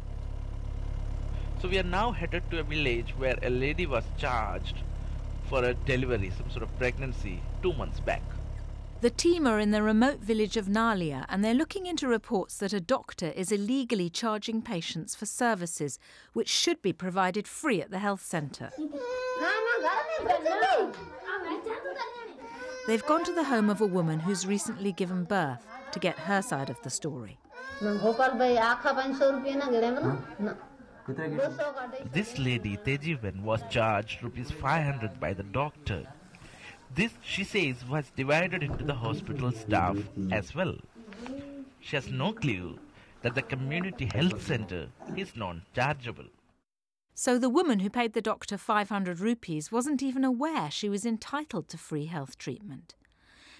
So 1.59 1.69
we 1.69 1.79
are 1.79 1.83
now 1.83 2.11
headed 2.11 2.43
to 2.51 2.59
a 2.59 2.63
village 2.63 3.15
where 3.17 3.35
a 3.41 3.49
lady 3.49 3.87
was 3.87 4.03
charged 4.19 4.75
for 5.49 5.63
a 5.63 5.73
delivery, 5.73 6.31
some 6.37 6.51
sort 6.51 6.61
of 6.61 6.77
pregnancy, 6.77 7.41
two 7.63 7.73
months 7.73 7.99
back. 7.99 8.21
The 9.01 9.09
team 9.09 9.47
are 9.47 9.59
in 9.59 9.71
the 9.71 9.81
remote 9.81 10.19
village 10.19 10.57
of 10.57 10.67
Nalia 10.67 11.25
and 11.27 11.43
they're 11.43 11.55
looking 11.55 11.87
into 11.87 12.07
reports 12.07 12.57
that 12.57 12.71
a 12.71 12.79
doctor 12.79 13.31
is 13.35 13.51
illegally 13.51 14.11
charging 14.11 14.61
patients 14.61 15.15
for 15.15 15.25
services 15.25 15.97
which 16.33 16.47
should 16.47 16.83
be 16.83 16.93
provided 16.93 17.47
free 17.47 17.81
at 17.81 17.89
the 17.89 17.97
health 17.97 18.23
centre. 18.23 18.69
They've 22.85 23.05
gone 23.07 23.23
to 23.23 23.33
the 23.33 23.45
home 23.45 23.71
of 23.71 23.81
a 23.81 23.87
woman 23.87 24.19
who's 24.19 24.45
recently 24.45 24.91
given 24.91 25.23
birth 25.23 25.65
to 25.93 25.99
get 25.99 26.19
her 26.19 26.43
side 26.43 26.69
of 26.69 26.79
the 26.83 26.91
story. 26.91 27.39
This 32.13 32.37
lady, 32.37 32.77
Tejivan, 32.77 33.41
was 33.41 33.61
charged 33.71 34.21
rupees 34.21 34.51
500 34.51 35.19
by 35.19 35.33
the 35.33 35.41
doctor. 35.43 36.05
This, 36.93 37.13
she 37.23 37.43
says, 37.43 37.85
was 37.87 38.11
divided 38.15 38.63
into 38.63 38.83
the 38.83 38.93
hospital 38.93 39.51
staff 39.51 39.97
as 40.31 40.53
well. 40.53 40.75
She 41.79 41.95
has 41.95 42.09
no 42.09 42.33
clue 42.33 42.79
that 43.21 43.35
the 43.35 43.41
community 43.41 44.05
health 44.05 44.45
center 44.45 44.87
is 45.15 45.35
non-chargeable. 45.35 46.25
So 47.13 47.37
the 47.37 47.49
woman 47.49 47.79
who 47.79 47.89
paid 47.89 48.13
the 48.13 48.21
doctor 48.21 48.57
500 48.57 49.19
rupees 49.19 49.71
wasn't 49.71 50.01
even 50.01 50.23
aware 50.23 50.71
she 50.71 50.89
was 50.89 51.05
entitled 51.05 51.69
to 51.69 51.77
free 51.77 52.07
health 52.07 52.37
treatment. 52.37 52.95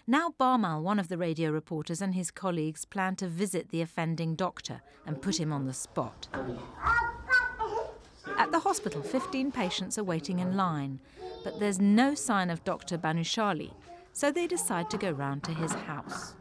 Now 0.08 0.34
Barmal, 0.40 0.82
one 0.82 1.00
of 1.00 1.10
the 1.10 1.18
radio 1.18 1.52
reporters, 1.52 2.02
and 2.02 2.16
his 2.16 2.32
colleagues 2.32 2.86
plan 2.86 3.16
to 3.18 3.28
visit 3.28 3.70
the 3.70 3.82
offending 3.82 4.36
doctor 4.36 4.82
and 5.06 5.22
put 5.22 5.40
him 5.40 5.54
on 5.54 5.68
the 5.68 5.74
spot. 5.74 6.28
At 8.42 8.52
the 8.52 8.58
hospital, 8.58 9.04
15 9.04 9.52
patients 9.52 10.00
are 10.00 10.04
waiting 10.04 10.40
in 10.40 10.58
line, 10.58 11.00
but 11.44 11.60
there's 11.60 11.80
no 11.80 12.16
sign 12.16 12.50
of 12.50 12.64
Dr. 12.64 12.98
Bhanushali, 12.98 13.72
so 14.14 14.32
they 14.32 14.48
decide 14.48 14.90
to 14.90 14.98
go 14.98 15.12
round 15.12 15.44
to 15.44 15.52
his 15.54 15.72
house. 15.74 16.34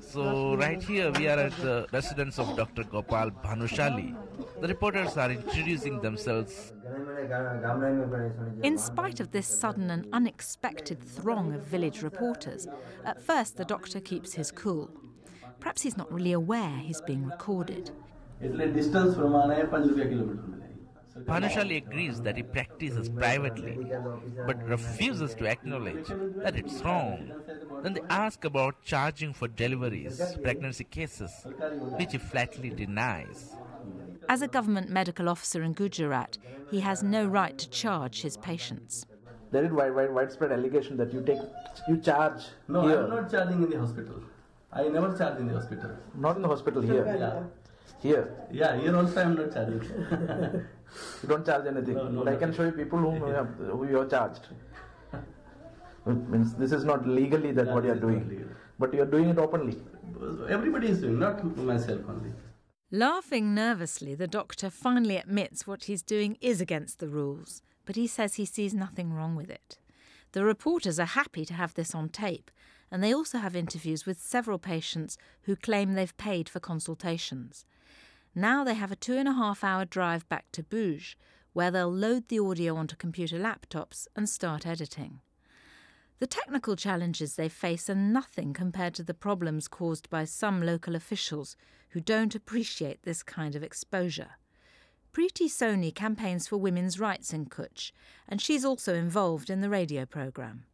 So 0.00 0.56
right 0.56 0.82
here 0.82 1.12
we 1.12 1.28
are 1.28 1.38
at 1.38 1.54
the 1.58 1.86
residence 1.92 2.38
of 2.38 2.56
Dr. 2.56 2.84
Gopal 2.84 3.32
Bhanushali. 3.44 4.16
The 4.62 4.68
reporters 4.68 5.18
are 5.18 5.30
introducing 5.30 6.00
themselves. 6.00 6.72
In 8.62 8.78
spite 8.78 9.20
of 9.20 9.30
this 9.30 9.46
sudden 9.46 9.90
and 9.90 10.06
unexpected 10.14 11.02
throng 11.02 11.52
of 11.52 11.64
village 11.64 12.00
reporters, 12.00 12.66
at 13.04 13.20
first 13.20 13.58
the 13.58 13.66
doctor 13.66 14.00
keeps 14.00 14.32
his 14.32 14.50
cool. 14.50 14.90
Perhaps 15.60 15.82
he's 15.82 15.98
not 15.98 16.10
really 16.10 16.32
aware 16.32 16.78
he's 16.78 17.02
being 17.02 17.26
recorded. 17.26 17.90
Bhanushali 21.18 21.76
agrees 21.76 22.20
that 22.22 22.36
he 22.36 22.42
practices 22.42 23.08
privately 23.08 23.78
but 24.46 24.62
refuses 24.68 25.34
to 25.34 25.46
acknowledge 25.46 26.08
that 26.36 26.56
it's 26.56 26.82
wrong. 26.82 27.32
Then 27.82 27.94
they 27.94 28.02
ask 28.08 28.44
about 28.44 28.82
charging 28.84 29.32
for 29.32 29.48
deliveries, 29.48 30.20
pregnancy 30.42 30.84
cases, 30.84 31.32
which 31.98 32.12
he 32.12 32.18
flatly 32.18 32.70
denies. 32.70 33.56
As 34.28 34.42
a 34.42 34.48
government 34.48 34.90
medical 34.90 35.28
officer 35.28 35.62
in 35.62 35.72
Gujarat, 35.72 36.38
he 36.70 36.80
has 36.80 37.02
no 37.02 37.26
right 37.26 37.56
to 37.58 37.68
charge 37.68 38.22
his 38.22 38.36
patients. 38.36 39.06
There 39.50 39.64
is 39.64 39.72
widespread 39.72 40.52
allegation 40.52 40.96
that 40.98 41.12
you 41.12 41.22
take, 41.22 41.40
you 41.88 41.96
charge. 41.96 42.44
No, 42.68 42.82
here. 42.86 43.02
I'm 43.02 43.10
not 43.10 43.30
charging 43.30 43.62
in 43.64 43.70
the 43.70 43.78
hospital. 43.80 44.22
I 44.72 44.84
never 44.84 45.16
charge 45.18 45.40
in 45.40 45.48
the 45.48 45.54
hospital. 45.54 45.90
Not 46.14 46.36
in 46.36 46.42
the 46.42 46.48
hospital 46.48 46.80
here. 46.80 47.04
Yeah. 47.18 47.42
Here. 48.00 48.32
Yeah, 48.52 48.80
here 48.80 48.96
also 48.96 49.20
I 49.20 49.24
am 49.24 49.34
not 49.34 49.52
charging. 49.52 49.82
You 51.22 51.28
don't 51.28 51.44
charge 51.46 51.66
anything. 51.66 51.94
No, 51.94 52.08
no, 52.08 52.24
but 52.24 52.32
I 52.32 52.36
can 52.36 52.50
nothing. 52.50 52.56
show 52.56 52.64
you 52.64 52.72
people 52.72 52.98
whom 52.98 53.16
you 53.16 53.34
have, 53.34 53.48
who 53.56 53.86
you 53.88 53.96
have 53.96 54.10
charged. 54.10 54.48
Means 56.06 56.54
this 56.54 56.72
is 56.72 56.84
not 56.84 57.06
legally 57.06 57.52
that 57.52 57.66
Yeah, 57.66 57.74
what 57.74 57.84
you 57.84 57.90
are 57.90 57.94
this 57.94 58.02
is 58.04 58.10
not 58.10 58.28
doing, 58.28 58.54
but 58.78 58.94
you 58.94 59.02
are 59.02 59.06
doing 59.06 59.28
it 59.28 59.38
openly. 59.38 59.76
Everybody 60.48 60.88
is 60.88 61.00
doing, 61.02 61.18
not 61.18 61.44
myself 61.56 62.00
only. 62.08 62.32
Laughing 62.90 63.54
nervously, 63.54 64.14
the 64.14 64.26
doctor 64.26 64.70
finally 64.70 65.16
admits 65.16 65.66
what 65.66 65.84
he's 65.84 66.02
doing 66.02 66.36
is 66.40 66.60
against 66.60 66.98
the 66.98 67.08
rules, 67.08 67.62
but 67.84 67.96
he 67.96 68.06
says 68.06 68.34
he 68.34 68.44
sees 68.44 68.74
nothing 68.74 69.12
wrong 69.12 69.36
with 69.36 69.50
it. 69.50 69.78
The 70.32 70.44
reporters 70.44 70.98
are 70.98 71.04
happy 71.06 71.44
to 71.44 71.54
have 71.54 71.74
this 71.74 71.94
on 71.94 72.08
tape, 72.08 72.50
and 72.90 73.04
they 73.04 73.14
also 73.14 73.38
have 73.38 73.54
interviews 73.54 74.06
with 74.06 74.20
several 74.20 74.58
patients 74.58 75.18
who 75.42 75.54
claim 75.54 75.92
they've 75.92 76.16
paid 76.16 76.48
for 76.48 76.60
consultations. 76.60 77.64
Now 78.34 78.62
they 78.64 78.74
have 78.74 78.92
a 78.92 78.96
two 78.96 79.16
and 79.16 79.28
a 79.28 79.32
half 79.32 79.64
hour 79.64 79.84
drive 79.84 80.28
back 80.28 80.46
to 80.52 80.62
Bhuj, 80.62 81.16
where 81.52 81.70
they'll 81.70 81.92
load 81.92 82.28
the 82.28 82.38
audio 82.38 82.76
onto 82.76 82.96
computer 82.96 83.38
laptops 83.38 84.06
and 84.14 84.28
start 84.28 84.66
editing. 84.66 85.20
The 86.20 86.26
technical 86.26 86.76
challenges 86.76 87.34
they 87.34 87.48
face 87.48 87.88
are 87.88 87.94
nothing 87.94 88.52
compared 88.52 88.94
to 88.94 89.02
the 89.02 89.14
problems 89.14 89.68
caused 89.68 90.08
by 90.10 90.26
some 90.26 90.62
local 90.62 90.94
officials 90.94 91.56
who 91.90 92.00
don't 92.00 92.34
appreciate 92.34 93.02
this 93.02 93.22
kind 93.22 93.56
of 93.56 93.62
exposure. 93.62 94.32
Preeti 95.12 95.46
Soni 95.46 95.92
campaigns 95.92 96.46
for 96.46 96.56
women's 96.56 97.00
rights 97.00 97.32
in 97.32 97.46
Kutch, 97.46 97.90
and 98.28 98.40
she's 98.40 98.64
also 98.64 98.94
involved 98.94 99.50
in 99.50 99.60
the 99.60 99.70
radio 99.70 100.06
programme. 100.06 100.64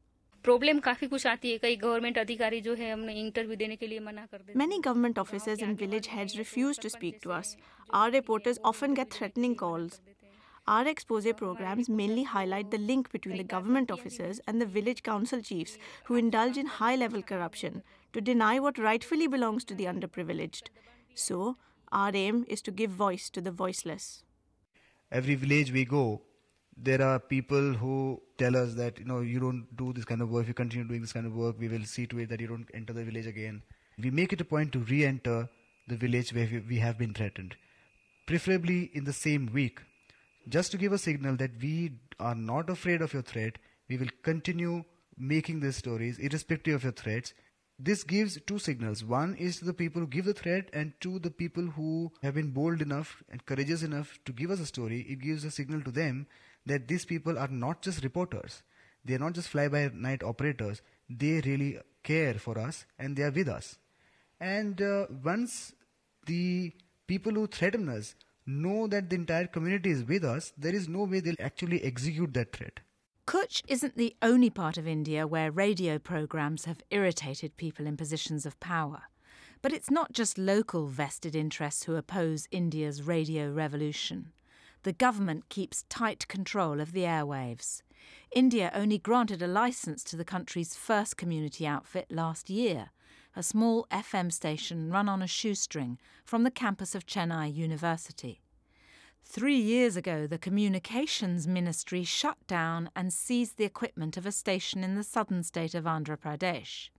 Problem 0.45 0.79
काफी 0.85 1.07
कुछ 1.07 1.25
आती 1.27 1.51
है 1.51 1.57
कई 1.63 1.75
government 1.81 2.17
अधिकारी 2.17 2.61
जो 2.61 2.73
है 2.75 2.91
हमने 2.91 3.13
interview 3.19 3.55
देने 3.55 3.75
के 3.75 3.87
लिए 3.87 3.99
मना 3.99 4.25
कर 4.31 4.37
देते 4.37 4.59
Many 4.61 4.79
government 4.87 5.19
officers 5.23 5.61
and 5.67 5.83
village 5.83 6.07
heads 6.13 6.37
refuse 6.39 6.79
to 6.85 6.91
speak 6.95 7.19
to 7.25 7.33
us. 7.37 7.51
Our 7.99 8.13
reporters 8.15 8.59
often 8.71 8.97
get 8.99 9.17
threatening 9.17 9.55
calls. 9.61 9.99
Our 10.67 10.87
expose 10.93 11.27
programs 11.37 11.89
mainly 11.99 12.23
highlight 12.31 12.71
the 12.71 12.79
link 12.87 13.11
between 13.11 13.37
the 13.37 13.47
government 13.53 13.93
officers 13.97 14.41
and 14.47 14.61
the 14.61 14.69
village 14.77 15.03
council 15.09 15.41
chiefs 15.51 15.77
who 16.09 16.19
indulge 16.23 16.57
in 16.63 16.73
high 16.79 16.95
level 16.95 17.23
corruption 17.33 17.81
to 18.13 18.25
deny 18.31 18.53
what 18.59 18.83
rightfully 18.87 19.27
belongs 19.27 19.65
to 19.71 19.75
the 19.75 19.85
underprivileged. 19.93 20.73
So, 21.27 21.57
our 21.91 22.11
aim 22.15 22.45
is 22.47 22.61
to 22.63 22.71
give 22.83 22.99
voice 23.05 23.29
to 23.37 23.41
the 23.41 23.55
voiceless. 23.63 24.11
every 25.11 25.35
village 25.35 25.71
we 25.75 25.81
go 25.85 26.01
there 26.76 27.00
are 27.00 27.18
people 27.18 27.72
who 27.72 28.20
tell 28.36 28.56
us 28.56 28.74
that 28.74 28.98
you 28.98 29.04
know 29.04 29.20
you 29.20 29.40
don't 29.40 29.66
do 29.76 29.92
this 29.92 30.04
kind 30.04 30.20
of 30.20 30.30
work 30.30 30.42
if 30.42 30.48
you 30.48 30.54
continue 30.54 30.86
doing 30.86 31.00
this 31.00 31.12
kind 31.12 31.26
of 31.26 31.34
work 31.34 31.56
we 31.58 31.68
will 31.68 31.84
see 31.84 32.06
to 32.06 32.18
it 32.18 32.28
that 32.28 32.40
you 32.40 32.46
don't 32.46 32.68
enter 32.74 32.92
the 32.92 33.04
village 33.04 33.26
again 33.26 33.62
we 33.98 34.10
make 34.10 34.32
it 34.32 34.40
a 34.40 34.44
point 34.44 34.72
to 34.72 34.80
re-enter 34.80 35.48
the 35.88 35.96
village 35.96 36.32
where 36.34 36.62
we, 36.68 36.78
have 36.78 36.98
been 36.98 37.14
threatened 37.14 37.56
preferably 38.26 38.90
in 38.92 39.04
the 39.04 39.12
same 39.12 39.50
week 39.52 39.80
just 40.48 40.70
to 40.70 40.76
give 40.76 40.92
a 40.92 40.98
signal 40.98 41.36
that 41.36 41.50
we 41.62 41.92
are 42.20 42.34
not 42.34 42.68
afraid 42.68 43.00
of 43.00 43.12
your 43.14 43.22
threat 43.22 43.56
we 43.88 43.96
will 43.96 44.12
continue 44.22 44.84
making 45.16 45.60
these 45.60 45.76
stories 45.76 46.18
irrespective 46.18 46.74
of 46.74 46.82
your 46.84 46.92
threats 46.92 47.32
this 47.78 48.04
gives 48.04 48.38
two 48.46 48.58
signals. 48.58 49.04
One 49.04 49.34
is 49.34 49.58
to 49.58 49.66
the 49.66 49.74
people 49.74 50.00
who 50.00 50.06
give 50.06 50.24
the 50.24 50.32
threat, 50.32 50.70
and 50.72 50.94
to 51.02 51.18
the 51.18 51.30
people 51.30 51.62
who 51.64 52.10
have 52.22 52.32
been 52.32 52.50
bold 52.50 52.80
enough 52.80 53.22
and 53.28 53.44
courageous 53.44 53.82
enough 53.82 54.18
to 54.24 54.32
give 54.32 54.50
us 54.50 54.60
a 54.60 54.66
story. 54.66 55.02
It 55.02 55.20
gives 55.20 55.44
a 55.44 55.50
signal 55.50 55.82
to 55.82 55.90
them 55.90 56.26
that 56.66 56.88
these 56.88 57.04
people 57.04 57.38
are 57.38 57.48
not 57.48 57.82
just 57.82 58.02
reporters, 58.04 58.62
they 59.04 59.14
are 59.14 59.18
not 59.18 59.34
just 59.34 59.48
fly 59.48 59.68
by 59.68 59.90
night 59.94 60.22
operators, 60.22 60.82
they 61.08 61.40
really 61.40 61.78
care 62.02 62.34
for 62.34 62.58
us 62.58 62.84
and 62.98 63.16
they 63.16 63.22
are 63.22 63.30
with 63.30 63.48
us. 63.48 63.78
And 64.40 64.80
uh, 64.82 65.06
once 65.24 65.72
the 66.26 66.72
people 67.06 67.32
who 67.32 67.46
threaten 67.46 67.88
us 67.88 68.14
know 68.46 68.86
that 68.88 69.10
the 69.10 69.16
entire 69.16 69.46
community 69.46 69.90
is 69.90 70.04
with 70.04 70.24
us, 70.24 70.52
there 70.58 70.74
is 70.74 70.88
no 70.88 71.04
way 71.04 71.20
they'll 71.20 71.34
actually 71.40 71.82
execute 71.82 72.34
that 72.34 72.52
threat. 72.54 72.80
Kutch 73.26 73.62
isn't 73.66 73.96
the 73.96 74.14
only 74.22 74.50
part 74.50 74.78
of 74.78 74.86
India 74.86 75.26
where 75.26 75.50
radio 75.50 75.98
programs 75.98 76.64
have 76.64 76.82
irritated 76.90 77.56
people 77.56 77.86
in 77.86 77.96
positions 77.96 78.46
of 78.46 78.60
power. 78.60 79.02
But 79.62 79.72
it's 79.72 79.90
not 79.90 80.12
just 80.12 80.38
local 80.38 80.86
vested 80.86 81.34
interests 81.34 81.84
who 81.84 81.96
oppose 81.96 82.46
India's 82.52 83.02
radio 83.02 83.50
revolution. 83.50 84.32
The 84.86 84.92
government 84.92 85.48
keeps 85.48 85.82
tight 85.88 86.28
control 86.28 86.80
of 86.80 86.92
the 86.92 87.00
airwaves. 87.00 87.82
India 88.30 88.70
only 88.72 88.98
granted 88.98 89.42
a 89.42 89.48
license 89.48 90.04
to 90.04 90.14
the 90.14 90.24
country's 90.24 90.76
first 90.76 91.16
community 91.16 91.66
outfit 91.66 92.06
last 92.08 92.48
year, 92.48 92.90
a 93.34 93.42
small 93.42 93.88
FM 93.90 94.32
station 94.32 94.88
run 94.88 95.08
on 95.08 95.22
a 95.22 95.26
shoestring 95.26 95.98
from 96.24 96.44
the 96.44 96.52
campus 96.52 96.94
of 96.94 97.04
Chennai 97.04 97.52
University. 97.52 98.42
Three 99.24 99.58
years 99.58 99.96
ago, 99.96 100.28
the 100.28 100.38
Communications 100.38 101.48
Ministry 101.48 102.04
shut 102.04 102.38
down 102.46 102.88
and 102.94 103.12
seized 103.12 103.56
the 103.56 103.64
equipment 103.64 104.16
of 104.16 104.24
a 104.24 104.30
station 104.30 104.84
in 104.84 104.94
the 104.94 105.02
southern 105.02 105.42
state 105.42 105.74
of 105.74 105.82
Andhra 105.82 106.16
Pradesh. 106.16 106.90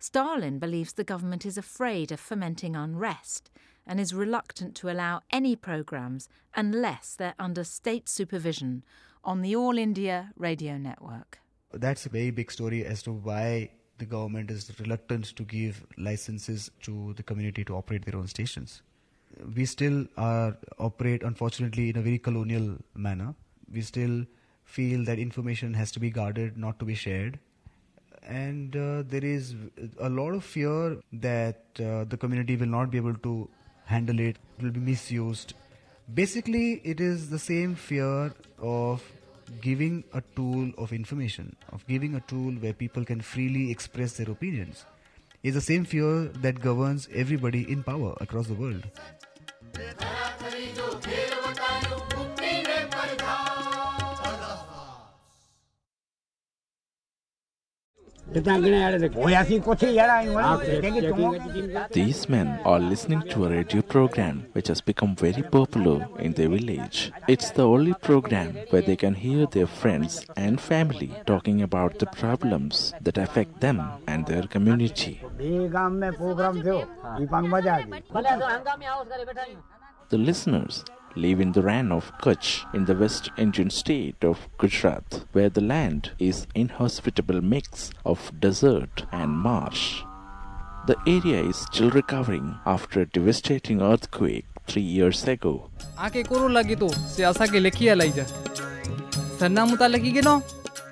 Stalin 0.00 0.58
believes 0.58 0.94
the 0.94 1.04
government 1.04 1.46
is 1.46 1.56
afraid 1.56 2.10
of 2.10 2.18
fomenting 2.18 2.74
unrest 2.74 3.52
and 3.90 3.98
is 3.98 4.14
reluctant 4.14 4.76
to 4.76 4.88
allow 4.88 5.20
any 5.32 5.56
programs 5.56 6.28
unless 6.54 7.16
they're 7.16 7.34
under 7.40 7.64
state 7.64 8.08
supervision 8.08 8.84
on 9.24 9.42
the 9.42 9.56
All 9.56 9.76
India 9.76 10.30
radio 10.36 10.78
network. 10.78 11.40
That's 11.72 12.06
a 12.06 12.08
very 12.08 12.30
big 12.30 12.52
story 12.52 12.84
as 12.84 13.02
to 13.02 13.12
why 13.12 13.70
the 13.98 14.06
government 14.06 14.48
is 14.52 14.70
reluctant 14.78 15.34
to 15.34 15.42
give 15.42 15.84
licenses 15.98 16.70
to 16.82 17.14
the 17.14 17.24
community 17.24 17.64
to 17.64 17.74
operate 17.74 18.04
their 18.04 18.14
own 18.14 18.28
stations. 18.28 18.82
We 19.56 19.64
still 19.64 20.06
are 20.16 20.56
operate 20.78 21.24
unfortunately 21.24 21.90
in 21.90 21.96
a 21.96 22.02
very 22.02 22.18
colonial 22.18 22.76
manner. 22.94 23.34
We 23.72 23.82
still 23.82 24.24
feel 24.62 25.04
that 25.04 25.18
information 25.18 25.74
has 25.74 25.90
to 25.92 26.00
be 26.00 26.10
guarded 26.10 26.56
not 26.56 26.78
to 26.78 26.84
be 26.84 26.94
shared. 26.94 27.40
And 28.22 28.76
uh, 28.76 29.02
there 29.04 29.24
is 29.24 29.56
a 29.98 30.08
lot 30.08 30.30
of 30.34 30.44
fear 30.44 30.98
that 31.12 31.64
uh, 31.80 32.04
the 32.04 32.16
community 32.16 32.54
will 32.54 32.68
not 32.68 32.92
be 32.92 32.96
able 32.98 33.14
to 33.14 33.48
handle 33.94 34.20
it 34.20 34.36
it 34.58 34.64
will 34.64 34.70
be 34.70 34.80
misused. 34.80 35.54
Basically 36.14 36.80
it 36.84 37.00
is 37.00 37.30
the 37.30 37.38
same 37.38 37.74
fear 37.74 38.32
of 38.58 39.02
giving 39.60 40.04
a 40.14 40.22
tool 40.36 40.70
of 40.78 40.92
information 40.92 41.56
of 41.72 41.86
giving 41.86 42.14
a 42.14 42.20
tool 42.32 42.52
where 42.64 42.72
people 42.72 43.04
can 43.04 43.20
freely 43.20 43.70
express 43.70 44.16
their 44.16 44.30
opinions. 44.30 44.84
Is 45.42 45.54
the 45.54 45.66
same 45.66 45.84
fear 45.84 46.28
that 46.46 46.60
governs 46.60 47.08
everybody 47.14 47.62
in 47.72 47.82
power 47.82 48.14
across 48.20 48.46
the 48.46 48.54
world 48.54 48.84
These 61.92 62.28
men 62.28 62.60
are 62.64 62.78
listening 62.78 63.22
to 63.30 63.46
a 63.46 63.50
radio 63.50 63.82
program 63.82 64.46
which 64.52 64.68
has 64.68 64.80
become 64.80 65.16
very 65.16 65.42
popular 65.42 66.06
in 66.18 66.32
their 66.34 66.48
village. 66.48 67.10
It's 67.26 67.50
the 67.50 67.66
only 67.66 67.94
program 67.94 68.54
where 68.70 68.82
they 68.82 68.96
can 68.96 69.14
hear 69.14 69.46
their 69.46 69.66
friends 69.66 70.24
and 70.36 70.60
family 70.60 71.10
talking 71.26 71.62
about 71.62 71.98
the 71.98 72.06
problems 72.06 72.92
that 73.00 73.18
affect 73.18 73.60
them 73.60 73.82
and 74.06 74.24
their 74.26 74.44
community. 74.44 75.20
The 80.08 80.18
listeners 80.18 80.84
live 81.16 81.40
in 81.40 81.52
the 81.52 81.62
Rann 81.62 81.92
of 81.92 82.12
Kutch 82.18 82.64
in 82.74 82.84
the 82.84 82.94
West 82.94 83.30
Indian 83.36 83.70
state 83.70 84.24
of 84.24 84.48
Gujarat, 84.58 85.24
where 85.32 85.48
the 85.48 85.60
land 85.60 86.12
is 86.18 86.46
inhospitable 86.54 87.40
mix 87.40 87.90
of 88.04 88.32
desert 88.40 89.06
and 89.12 89.32
marsh. 89.32 90.02
The 90.86 90.96
area 91.06 91.42
is 91.42 91.56
still 91.56 91.90
recovering 91.90 92.58
after 92.64 93.00
a 93.00 93.06
devastating 93.06 93.82
earthquake 93.82 94.46
three 94.66 94.82
years 94.82 95.26
ago. 95.26 95.70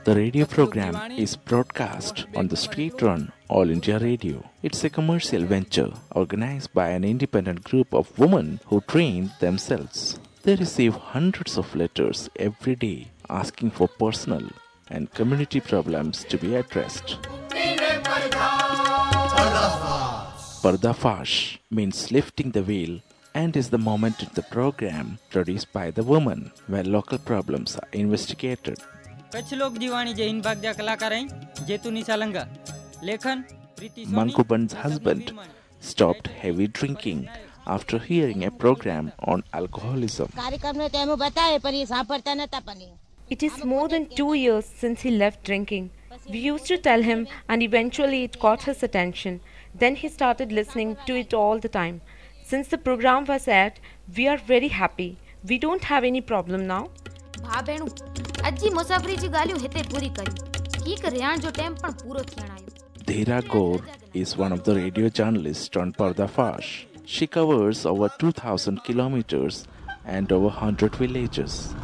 The 0.04 0.14
radio 0.14 0.46
program 0.46 1.12
is 1.12 1.36
broadcast 1.36 2.26
on 2.34 2.48
the 2.48 2.56
street 2.56 3.00
run 3.02 3.32
all 3.50 3.70
India 3.70 3.98
Radio. 3.98 4.44
It's 4.62 4.84
a 4.84 4.90
commercial 4.90 5.42
venture 5.44 5.90
organized 6.14 6.74
by 6.74 6.90
an 6.90 7.02
independent 7.02 7.64
group 7.64 7.94
of 7.94 8.18
women 8.18 8.60
who 8.66 8.82
train 8.82 9.32
themselves. 9.40 10.18
They 10.42 10.54
receive 10.54 10.94
hundreds 10.94 11.56
of 11.56 11.74
letters 11.74 12.28
every 12.36 12.76
day 12.76 13.08
asking 13.30 13.70
for 13.70 13.88
personal 13.88 14.44
and 14.90 15.10
community 15.14 15.60
problems 15.60 16.24
to 16.24 16.36
be 16.36 16.56
addressed. 16.56 17.16
Pardafash 20.62 21.56
means 21.70 22.12
lifting 22.12 22.50
the 22.50 22.62
veil 22.62 23.00
and 23.34 23.56
is 23.56 23.70
the 23.70 23.78
moment 23.78 24.22
in 24.22 24.28
the 24.34 24.42
program 24.42 25.18
produced 25.30 25.72
by 25.72 25.90
the 25.90 26.02
woman 26.02 26.52
where 26.66 26.84
local 26.84 27.18
problems 27.18 27.76
are 27.76 27.88
investigated. 27.92 28.78
Kutch 29.34 29.54
लोक 29.54 29.72
जीवाणी 29.78 30.12
जय 30.14 30.24
हिंद 30.24 30.42
भाग्या 30.44 30.72
कलाकार 30.72 31.12
हैं 31.12 31.64
जेतुनी 31.66 32.02
सालंगा 32.02 32.46
Mankuban's 33.02 34.72
husband 34.72 35.32
stopped 35.80 36.26
heavy 36.26 36.66
drinking 36.66 37.28
after 37.66 37.98
hearing 37.98 38.44
a 38.44 38.50
program 38.50 39.12
on 39.20 39.44
alcoholism. 39.52 40.28
It 43.30 43.42
is 43.42 43.64
more 43.64 43.88
than 43.88 44.06
two 44.06 44.34
years 44.34 44.64
since 44.64 45.02
he 45.02 45.10
left 45.10 45.44
drinking. 45.44 45.90
We 46.28 46.38
used 46.38 46.66
to 46.66 46.78
tell 46.78 47.02
him, 47.02 47.28
and 47.48 47.62
eventually 47.62 48.24
it 48.24 48.38
caught 48.40 48.62
his 48.62 48.82
attention. 48.82 49.40
Then 49.74 49.96
he 49.96 50.08
started 50.08 50.50
listening 50.50 50.96
to 51.06 51.16
it 51.16 51.32
all 51.34 51.58
the 51.58 51.68
time. 51.68 52.00
Since 52.42 52.68
the 52.68 52.78
program 52.78 53.26
was 53.26 53.46
aired, 53.46 53.80
we 54.16 54.26
are 54.26 54.38
very 54.38 54.68
happy. 54.68 55.18
We 55.44 55.58
don't 55.58 55.84
have 55.84 56.04
any 56.04 56.20
problem 56.20 56.66
now. 56.66 56.90
ભા 57.42 57.62
ભેણું 57.62 57.90
અજી 58.48 58.70
મુસાફરી 58.78 59.16
જે 59.16 59.28
ગાલ્યું 59.36 59.60
હેતે 59.64 59.82
પૂરી 59.90 60.10
કરી 60.18 60.32
kick 60.84 61.04
રેણ 61.16 61.36
જો 61.44 61.50
ટેમ 61.50 61.72
Dheera 63.08 63.40
Gaur 63.48 63.80
is 64.12 64.36
one 64.36 64.52
of 64.52 64.64
the 64.64 64.74
radio 64.74 65.08
journalists 65.08 65.74
on 65.78 65.94
Pardafash. 65.94 66.84
She 67.06 67.26
covers 67.26 67.86
over 67.86 68.10
2,000 68.18 68.84
kilometers 68.84 69.66
and 70.04 70.30
over 70.30 70.48
100 70.48 70.94
villages. 70.94 71.74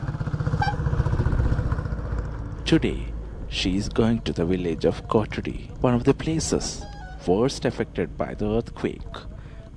Today, 2.67 3.07
she 3.49 3.75
is 3.79 3.89
going 3.89 4.21
to 4.21 4.35
the 4.35 4.45
village 4.45 4.85
of 4.85 5.09
Kotri, 5.09 5.71
one 5.81 5.95
of 5.95 6.05
the 6.05 6.13
places 6.13 6.85
worst 7.27 7.65
affected 7.65 8.19
by 8.19 8.35
the 8.35 8.47
earthquake. 8.47 9.17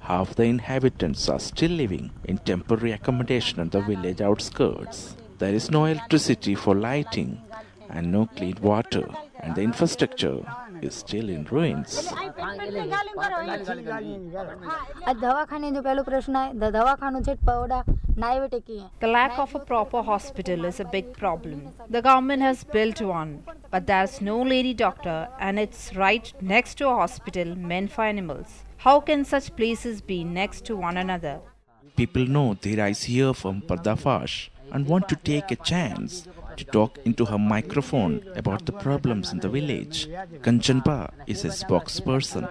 Half 0.01 0.36
the 0.36 0.43
inhabitants 0.43 1.29
are 1.29 1.39
still 1.39 1.71
living 1.71 2.12
in 2.25 2.39
temporary 2.39 2.91
accommodation 2.91 3.62
on 3.62 3.69
the 3.69 3.79
village 3.79 4.19
outskirts. 4.19 5.15
There 5.38 5.53
is 5.53 5.71
no 5.71 5.86
electricity 5.86 6.55
for 6.55 6.75
lighting 6.75 7.41
and 7.89 8.12
no 8.12 8.25
clean 8.25 8.57
water, 8.62 9.07
and 9.39 9.55
the 9.55 9.62
infrastructure 9.62 10.43
is 10.81 10.95
still 10.95 11.29
in 11.29 11.43
ruins. 11.45 12.07
The 18.99 19.07
lack 19.07 19.37
of 19.37 19.55
a 19.55 19.59
proper 19.59 20.01
hospital 20.01 20.65
is 20.65 20.79
a 20.79 20.85
big 20.85 21.13
problem. 21.13 21.73
The 21.89 22.01
government 22.01 22.41
has 22.41 22.63
built 22.63 23.01
one, 23.01 23.43
but 23.69 23.85
there's 23.87 24.21
no 24.21 24.41
lady 24.41 24.73
doctor 24.73 25.27
and 25.39 25.59
it's 25.59 25.95
right 25.95 26.33
next 26.41 26.75
to 26.79 26.89
a 26.89 26.95
hospital 26.95 27.55
meant 27.55 27.91
for 27.91 28.03
animals. 28.03 28.63
How 28.77 28.99
can 28.99 29.25
such 29.25 29.55
places 29.55 30.01
be 30.01 30.23
next 30.23 30.65
to 30.65 30.75
one 30.75 30.97
another? 30.97 31.39
People 31.95 32.25
know 32.25 32.55
there 32.55 32.87
is 32.87 33.03
here 33.03 33.33
from 33.33 33.61
Pardafash 33.61 34.49
and 34.71 34.87
want 34.87 35.07
to 35.09 35.15
take 35.15 35.51
a 35.51 35.55
chance 35.55 36.27
to 36.57 36.65
talk 36.65 36.97
into 37.05 37.25
her 37.25 37.37
microphone 37.37 38.21
about 38.35 38.65
the 38.65 38.71
problems 38.71 39.31
in 39.31 39.39
the 39.39 39.49
village. 39.49 40.07
Kanchanpa 40.41 41.11
is 41.27 41.45
a 41.45 41.49
spokesperson. 41.49 42.47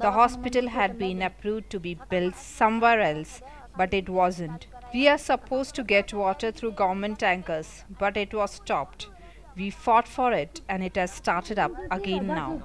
The 0.00 0.10
hospital 0.10 0.68
had 0.68 0.98
been 0.98 1.22
approved 1.22 1.70
to 1.70 1.80
be 1.80 1.94
built 2.10 2.36
somewhere 2.36 3.00
else, 3.00 3.40
but 3.76 3.94
it 3.94 4.08
wasn't. 4.08 4.66
We 4.94 5.08
are 5.08 5.18
supposed 5.18 5.74
to 5.76 5.84
get 5.84 6.12
water 6.12 6.50
through 6.52 6.72
government 6.72 7.18
tankers, 7.20 7.84
but 7.98 8.16
it 8.16 8.34
was 8.34 8.52
stopped. 8.52 9.08
We 9.56 9.70
fought 9.70 10.08
for 10.08 10.32
it 10.32 10.60
and 10.68 10.82
it 10.82 10.96
has 10.96 11.10
started 11.12 11.58
up 11.58 11.72
again 11.90 12.26
now. 12.26 12.62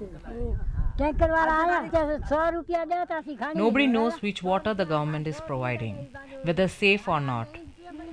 Nobody 3.55 3.87
knows 3.87 4.21
which 4.21 4.41
water 4.41 4.73
the 4.73 4.85
government 4.85 5.27
is 5.27 5.39
providing, 5.41 6.09
whether 6.43 6.67
safe 6.67 7.07
or 7.07 7.19
not. 7.19 7.47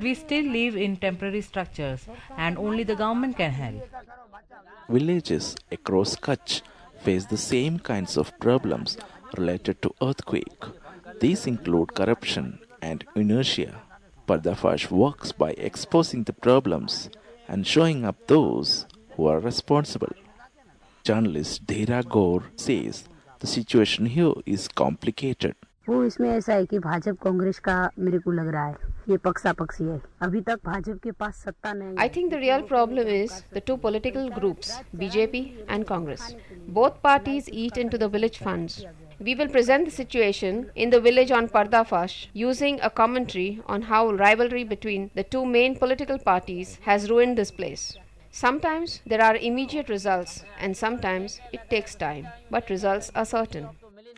We 0.01 0.15
still 0.15 0.45
live 0.45 0.77
in 0.77 0.97
temporary 0.97 1.41
structures 1.41 2.07
and 2.37 2.59
only 2.59 2.83
the 2.83 2.97
government 2.97 3.37
can 3.39 3.53
help. 3.53 3.89
Villages 4.89 5.57
across 5.73 6.17
Kutch 6.17 6.61
face 7.01 7.25
the 7.27 7.39
same 7.39 7.79
kinds 7.79 8.17
of 8.19 8.39
problems 8.39 8.99
related 9.39 9.81
to 9.83 9.95
earthquake. 10.03 10.65
These 11.21 11.47
include 11.47 11.95
corruption 11.95 12.59
and 12.83 13.05
inertia. 13.15 13.81
Pardafash 14.29 14.91
works 14.91 15.33
by 15.33 15.53
exposing 15.53 16.25
the 16.25 16.33
problems 16.33 17.09
and 17.49 17.67
showing 17.67 18.05
up 18.05 18.27
those 18.27 18.87
who 19.17 19.27
are 19.27 19.39
responsible 19.41 20.13
Journalist 21.04 21.66
Dhira 21.66 22.04
Gaur 22.08 22.44
says 22.56 23.04
the 23.40 23.48
situation 23.48 24.06
here 24.08 24.34
is 24.46 24.68
complicated. 24.68 25.56
वो 25.90 26.04
इसमें 26.06 26.30
ऐसा 26.30 26.54
है 26.54 26.66
कि 26.72 26.80
भाजपा 26.80 27.12
कांग्रेस 27.24 27.60
का 27.68 27.76
मेरे 28.00 28.18
को 28.20 28.32
लग 28.32 28.48
रहा 28.54 28.66
है 28.66 28.76
ये 29.10 29.18
पक्सा 29.18 29.54
पक्षी 29.62 29.84
है 29.84 30.00
अभी 30.22 30.42
तक 30.50 30.60
भाजपा 30.66 30.94
के 31.04 31.12
पास 31.22 31.42
सत्ता 31.46 31.74
नहीं 31.74 31.96
I 32.04 32.08
think 32.16 32.34
the 32.34 32.42
real 32.44 32.66
problem 32.72 33.08
is 33.14 33.38
the 33.58 33.64
two 33.70 33.78
political 33.86 34.30
groups, 34.36 34.70
BJP 35.04 35.42
and 35.68 35.88
Congress. 35.92 36.28
Both 36.80 37.02
parties 37.08 37.50
eat 37.64 37.80
into 37.86 38.02
the 38.04 38.10
village 38.18 38.38
funds. 38.48 38.76
We 39.20 39.36
will 39.40 39.50
present 39.56 39.90
the 39.90 39.96
situation 39.96 40.60
in 40.76 40.92
the 40.92 41.00
village 41.08 41.32
on 41.40 41.50
Pardafash 41.56 42.14
using 42.34 42.80
a 42.82 42.92
commentary 43.02 43.48
on 43.66 43.82
how 43.94 44.04
rivalry 44.22 44.64
between 44.76 45.10
the 45.16 45.24
two 45.24 45.46
main 45.56 45.80
political 45.86 46.22
parties 46.30 46.78
has 46.84 47.10
ruined 47.10 47.38
this 47.38 47.52
place. 47.52 47.88
Sometimes 48.35 49.01
there 49.07 49.23
are 49.23 49.37
immediate 49.37 49.89
results 49.89 50.43
and 50.59 50.77
sometimes 50.77 51.41
it 51.53 51.71
takes 51.71 51.95
time, 51.95 52.27
but 52.51 52.69
results 52.69 53.13
are 53.15 53.25
certain. 53.25 53.69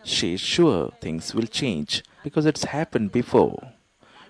She 0.05 0.33
is 0.33 0.41
sure 0.41 0.91
things 1.03 1.35
will 1.35 1.47
change 1.47 2.03
because 2.25 2.47
it's 2.47 2.65
happened 2.65 3.13
before. 3.13 3.75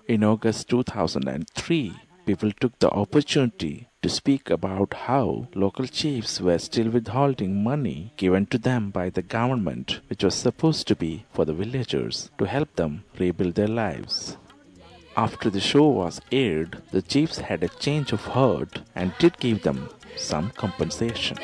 In 0.05 0.25
August 0.25 0.67
2003, 0.67 1.93
people 2.25 2.51
took 2.51 2.77
the 2.79 2.89
opportunity 2.89 3.87
to 4.01 4.09
speak 4.09 4.49
about 4.49 4.93
how 4.93 5.47
local 5.55 5.87
chiefs 5.87 6.41
were 6.41 6.59
still 6.59 6.89
withholding 6.89 7.63
money 7.63 8.11
given 8.17 8.45
to 8.47 8.57
them 8.57 8.89
by 8.89 9.09
the 9.09 9.21
government, 9.21 10.01
which 10.09 10.21
was 10.21 10.35
supposed 10.35 10.85
to 10.89 10.97
be 10.97 11.23
for 11.31 11.45
the 11.45 11.53
villagers 11.53 12.29
to 12.37 12.43
help 12.43 12.75
them 12.75 13.05
rebuild 13.17 13.55
their 13.55 13.69
lives. 13.69 14.35
After 15.17 15.49
the 15.49 15.59
show 15.59 15.87
was 15.87 16.21
aired, 16.31 16.83
the 16.91 17.01
chiefs 17.01 17.39
had 17.39 17.63
a 17.63 17.69
change 17.69 18.13
of 18.13 18.23
heart 18.23 18.81
and 18.93 19.15
did 19.17 19.39
give 19.39 19.63
them 19.63 19.89
some 20.15 20.51
compensation. 20.51 21.37